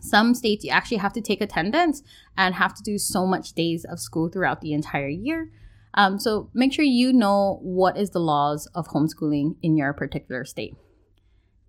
Some 0.00 0.34
states 0.34 0.64
you 0.64 0.70
actually 0.70 0.96
have 0.96 1.12
to 1.12 1.20
take 1.20 1.40
attendance 1.40 2.02
and 2.36 2.54
have 2.54 2.74
to 2.74 2.82
do 2.82 2.98
so 2.98 3.26
much 3.26 3.52
days 3.52 3.84
of 3.84 4.00
school 4.00 4.28
throughout 4.28 4.60
the 4.60 4.72
entire 4.72 5.08
year. 5.08 5.50
Um, 5.94 6.18
so 6.18 6.50
make 6.54 6.72
sure 6.72 6.84
you 6.84 7.12
know 7.12 7.58
what 7.62 7.96
is 7.96 8.10
the 8.10 8.20
laws 8.20 8.66
of 8.74 8.88
homeschooling 8.88 9.56
in 9.62 9.76
your 9.76 9.92
particular 9.92 10.44
state. 10.44 10.76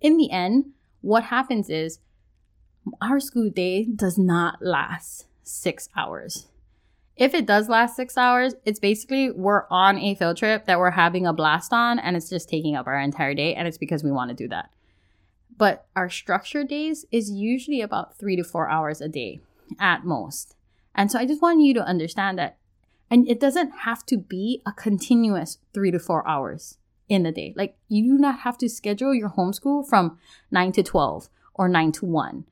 In 0.00 0.16
the 0.16 0.30
end, 0.30 0.66
what 1.00 1.24
happens 1.24 1.68
is 1.68 1.98
our 3.00 3.20
school 3.20 3.50
day 3.50 3.84
does 3.84 4.18
not 4.18 4.62
last 4.62 5.26
six 5.42 5.88
hours. 5.96 6.48
If 7.16 7.34
it 7.34 7.46
does 7.46 7.68
last 7.68 7.94
six 7.94 8.16
hours, 8.16 8.54
it's 8.64 8.80
basically 8.80 9.30
we're 9.30 9.64
on 9.70 9.98
a 9.98 10.14
field 10.14 10.38
trip 10.38 10.66
that 10.66 10.78
we're 10.78 10.92
having 10.92 11.26
a 11.26 11.32
blast 11.32 11.72
on 11.72 11.98
and 11.98 12.16
it's 12.16 12.30
just 12.30 12.48
taking 12.48 12.74
up 12.74 12.86
our 12.86 12.98
entire 12.98 13.34
day 13.34 13.54
and 13.54 13.68
it's 13.68 13.78
because 13.78 14.02
we 14.02 14.10
want 14.10 14.30
to 14.30 14.34
do 14.34 14.48
that. 14.48 14.70
But 15.56 15.86
our 15.94 16.08
structured 16.08 16.68
days 16.68 17.04
is 17.12 17.30
usually 17.30 17.80
about 17.80 18.18
three 18.18 18.36
to 18.36 18.44
four 18.44 18.68
hours 18.68 19.00
a 19.00 19.08
day 19.08 19.40
at 19.78 20.04
most. 20.04 20.56
And 20.94 21.10
so 21.10 21.18
I 21.18 21.26
just 21.26 21.42
want 21.42 21.60
you 21.60 21.74
to 21.74 21.84
understand 21.84 22.38
that. 22.38 22.56
And 23.12 23.28
it 23.28 23.38
doesn't 23.38 23.72
have 23.80 24.06
to 24.06 24.16
be 24.16 24.62
a 24.64 24.72
continuous 24.72 25.58
three 25.74 25.90
to 25.90 25.98
four 25.98 26.26
hours 26.26 26.78
in 27.10 27.24
the 27.24 27.30
day. 27.30 27.52
Like 27.54 27.76
you 27.86 28.04
do 28.04 28.16
not 28.18 28.38
have 28.38 28.56
to 28.56 28.70
schedule 28.70 29.14
your 29.14 29.28
homeschool 29.28 29.86
from 29.86 30.18
9 30.50 30.72
to 30.72 30.82
12 30.82 31.28
or 31.52 31.68
9 31.68 31.92
to 31.92 32.06
1. 32.06 32.46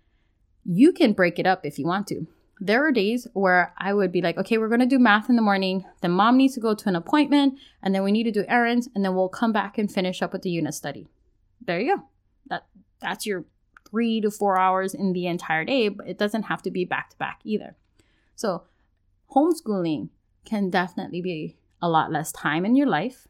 You 0.66 0.92
can 0.92 1.14
break 1.14 1.38
it 1.38 1.46
up 1.46 1.64
if 1.64 1.78
you 1.78 1.86
want 1.86 2.08
to. 2.08 2.26
There 2.60 2.86
are 2.86 2.92
days 2.92 3.26
where 3.32 3.72
I 3.78 3.94
would 3.94 4.12
be 4.12 4.20
like, 4.20 4.36
okay, 4.36 4.58
we're 4.58 4.68
going 4.68 4.80
to 4.80 4.86
do 4.86 4.98
math 4.98 5.30
in 5.30 5.36
the 5.36 5.40
morning. 5.40 5.86
Then 6.02 6.10
mom 6.10 6.36
needs 6.36 6.52
to 6.56 6.60
go 6.60 6.74
to 6.74 6.88
an 6.90 6.96
appointment 6.96 7.58
and 7.82 7.94
then 7.94 8.04
we 8.04 8.12
need 8.12 8.24
to 8.24 8.30
do 8.30 8.44
errands 8.46 8.86
and 8.94 9.02
then 9.02 9.14
we'll 9.14 9.30
come 9.30 9.52
back 9.52 9.78
and 9.78 9.90
finish 9.90 10.20
up 10.20 10.34
with 10.34 10.42
the 10.42 10.50
unit 10.50 10.74
study. 10.74 11.08
There 11.64 11.80
you 11.80 11.96
go. 11.96 12.02
That 12.50 12.66
that's 13.00 13.24
your 13.24 13.46
3 13.90 14.20
to 14.20 14.30
4 14.30 14.58
hours 14.58 14.92
in 14.92 15.14
the 15.14 15.26
entire 15.26 15.64
day, 15.64 15.88
but 15.88 16.06
it 16.06 16.18
doesn't 16.18 16.42
have 16.42 16.60
to 16.64 16.70
be 16.70 16.84
back 16.84 17.08
to 17.08 17.16
back 17.16 17.40
either. 17.44 17.76
So, 18.36 18.64
homeschooling 19.34 20.10
can 20.44 20.70
definitely 20.70 21.20
be 21.20 21.56
a 21.82 21.88
lot 21.88 22.12
less 22.12 22.32
time 22.32 22.64
in 22.64 22.76
your 22.76 22.86
life 22.86 23.26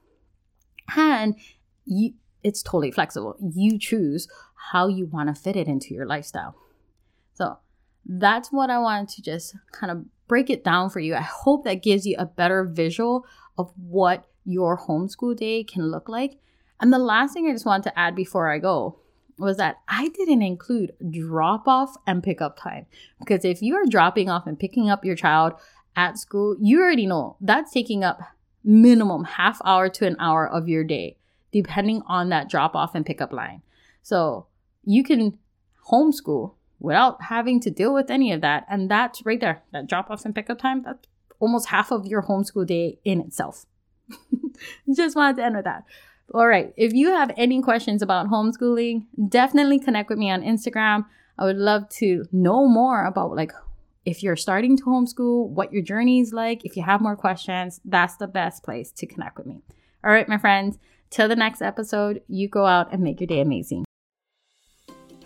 and 0.97 1.37
you, 1.85 2.15
it's 2.43 2.63
totally 2.63 2.91
flexible. 2.91 3.37
You 3.41 3.79
choose 3.79 4.29
how 4.73 4.89
you 4.89 5.07
want 5.07 5.35
to 5.35 5.41
fit 5.41 5.57
it 5.57 5.69
into 5.69 5.95
your 5.95 6.07
lifestyle. 6.07 6.57
So 7.35 7.59
that's 8.05 8.51
what 8.51 8.71
I 8.71 8.79
wanted 8.79 9.09
to 9.11 9.23
just 9.23 9.57
kind 9.73 9.91
of 9.91 10.05
break 10.29 10.51
it 10.51 10.65
down 10.65 10.91
for 10.91 11.01
you. 11.01 11.15
I 11.15 11.21
hope 11.21 11.65
that 11.65 11.83
gives 11.83 12.07
you 12.07 12.17
a 12.19 12.27
better 12.27 12.65
visual 12.65 13.25
of 13.59 13.73
what 13.77 14.27
your 14.45 14.79
homeschool 14.79 15.37
day 15.37 15.65
can 15.65 15.91
look 15.91 16.09
like. 16.09 16.39
And 16.81 16.93
the 16.93 16.99
last 16.99 17.35
thing 17.35 17.47
I 17.47 17.53
just 17.53 17.67
want 17.67 17.85
to 17.85 17.99
add 17.99 18.15
before 18.15 18.51
I 18.51 18.59
go 18.59 19.01
was 19.39 19.57
that 19.57 19.77
I 19.89 20.09
didn't 20.09 20.43
include 20.43 20.93
drop 21.11 21.67
off 21.67 21.97
and 22.07 22.23
pick 22.23 22.41
up 22.41 22.59
time. 22.59 22.87
Because 23.19 23.45
if 23.45 23.63
you 23.63 23.75
are 23.77 23.87
dropping 23.87 24.29
off 24.29 24.47
and 24.47 24.59
picking 24.59 24.91
up 24.91 25.05
your 25.05 25.17
child 25.17 25.55
at 25.97 26.19
school, 26.19 26.57
you 26.61 26.81
already 26.81 27.07
know 27.07 27.37
that's 27.41 27.73
taking 27.73 28.05
up 28.05 28.21
minimum 28.65 29.25
half 29.25 29.61
hour 29.65 29.89
to 29.89 30.07
an 30.07 30.17
hour 30.19 30.47
of 30.47 30.69
your 30.69 30.85
day, 30.85 31.17
depending 31.53 32.03
on 32.07 32.29
that 32.29 32.49
drop 32.49 32.75
off 32.77 32.95
and 32.95 33.07
pickup 33.07 33.33
line. 33.33 33.63
So 34.03 34.47
you 34.85 35.03
can 35.03 35.39
homeschool 35.91 36.55
without 36.79 37.23
having 37.25 37.61
to 37.61 37.71
deal 37.71 37.93
with 37.93 38.11
any 38.11 38.33
of 38.33 38.41
that. 38.41 38.67
And 38.69 38.91
that's 38.91 39.25
right 39.25 39.41
there, 39.41 39.63
that 39.73 39.87
drop 39.87 40.11
off 40.11 40.25
and 40.25 40.35
pickup 40.35 40.59
time, 40.59 40.83
that's 40.83 41.07
almost 41.39 41.69
half 41.69 41.91
of 41.91 42.07
your 42.07 42.23
homeschool 42.23 42.67
day 42.67 42.99
in 43.05 43.21
itself. 43.21 43.67
Just 44.95 45.17
wanted 45.17 45.37
to 45.37 45.45
end 45.45 45.57
with 45.57 45.65
that. 45.65 45.85
All 46.33 46.47
right. 46.47 46.73
If 46.77 46.93
you 46.93 47.09
have 47.09 47.33
any 47.37 47.61
questions 47.61 48.03
about 48.03 48.29
homeschooling, 48.29 49.07
definitely 49.29 49.81
connect 49.81 50.11
with 50.11 50.19
me 50.19 50.31
on 50.31 50.43
Instagram. 50.43 51.07
I 51.39 51.45
would 51.45 51.57
love 51.57 51.89
to 52.01 52.25
know 52.31 52.69
more 52.69 53.05
about 53.05 53.35
like 53.35 53.53
if 54.05 54.23
you're 54.23 54.37
starting 54.37 54.77
to 54.79 54.85
homeschool, 54.85 55.49
what 55.49 55.73
your 55.73 55.83
journey 55.83 56.21
is 56.21 56.33
like. 56.33 56.65
If 56.65 56.77
you 56.77 56.83
have 56.83 57.01
more 57.01 57.17
questions, 57.17 57.81
that's 57.85 58.17
the 58.17 58.27
best 58.27 58.63
place 58.63 58.91
to 58.93 59.07
connect 59.07 59.37
with 59.37 59.47
me. 59.47 59.63
All 60.03 60.11
right, 60.11 60.29
my 60.29 60.39
friends, 60.39 60.79
till 61.11 61.29
the 61.29 61.37
next 61.37 61.61
episode, 61.61 62.23
you 62.29 62.49
go 62.49 62.65
out 62.65 62.93
and 62.93 63.03
make 63.03 63.21
your 63.21 63.27
day 63.27 63.41
amazing. 63.41 63.85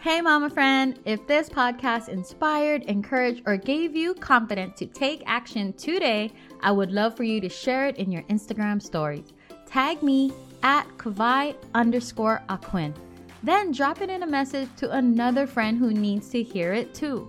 Hey, 0.00 0.20
mama 0.20 0.50
friend, 0.50 0.98
if 1.06 1.26
this 1.26 1.48
podcast 1.48 2.08
inspired, 2.08 2.82
encouraged, 2.82 3.42
or 3.46 3.56
gave 3.56 3.96
you 3.96 4.12
confidence 4.12 4.78
to 4.78 4.86
take 4.86 5.22
action 5.24 5.72
today, 5.74 6.30
I 6.60 6.72
would 6.72 6.90
love 6.90 7.16
for 7.16 7.22
you 7.22 7.40
to 7.40 7.48
share 7.48 7.86
it 7.86 7.96
in 7.96 8.12
your 8.12 8.22
Instagram 8.24 8.82
stories. 8.82 9.32
Tag 9.66 10.02
me 10.02 10.30
at 10.62 10.86
Kawai 10.98 11.56
underscore 11.74 12.42
Ahquin. 12.50 12.94
Then 13.42 13.72
drop 13.72 14.02
it 14.02 14.10
in 14.10 14.22
a 14.22 14.26
message 14.26 14.68
to 14.76 14.90
another 14.90 15.46
friend 15.46 15.78
who 15.78 15.92
needs 15.92 16.28
to 16.30 16.42
hear 16.42 16.74
it 16.74 16.92
too. 16.92 17.28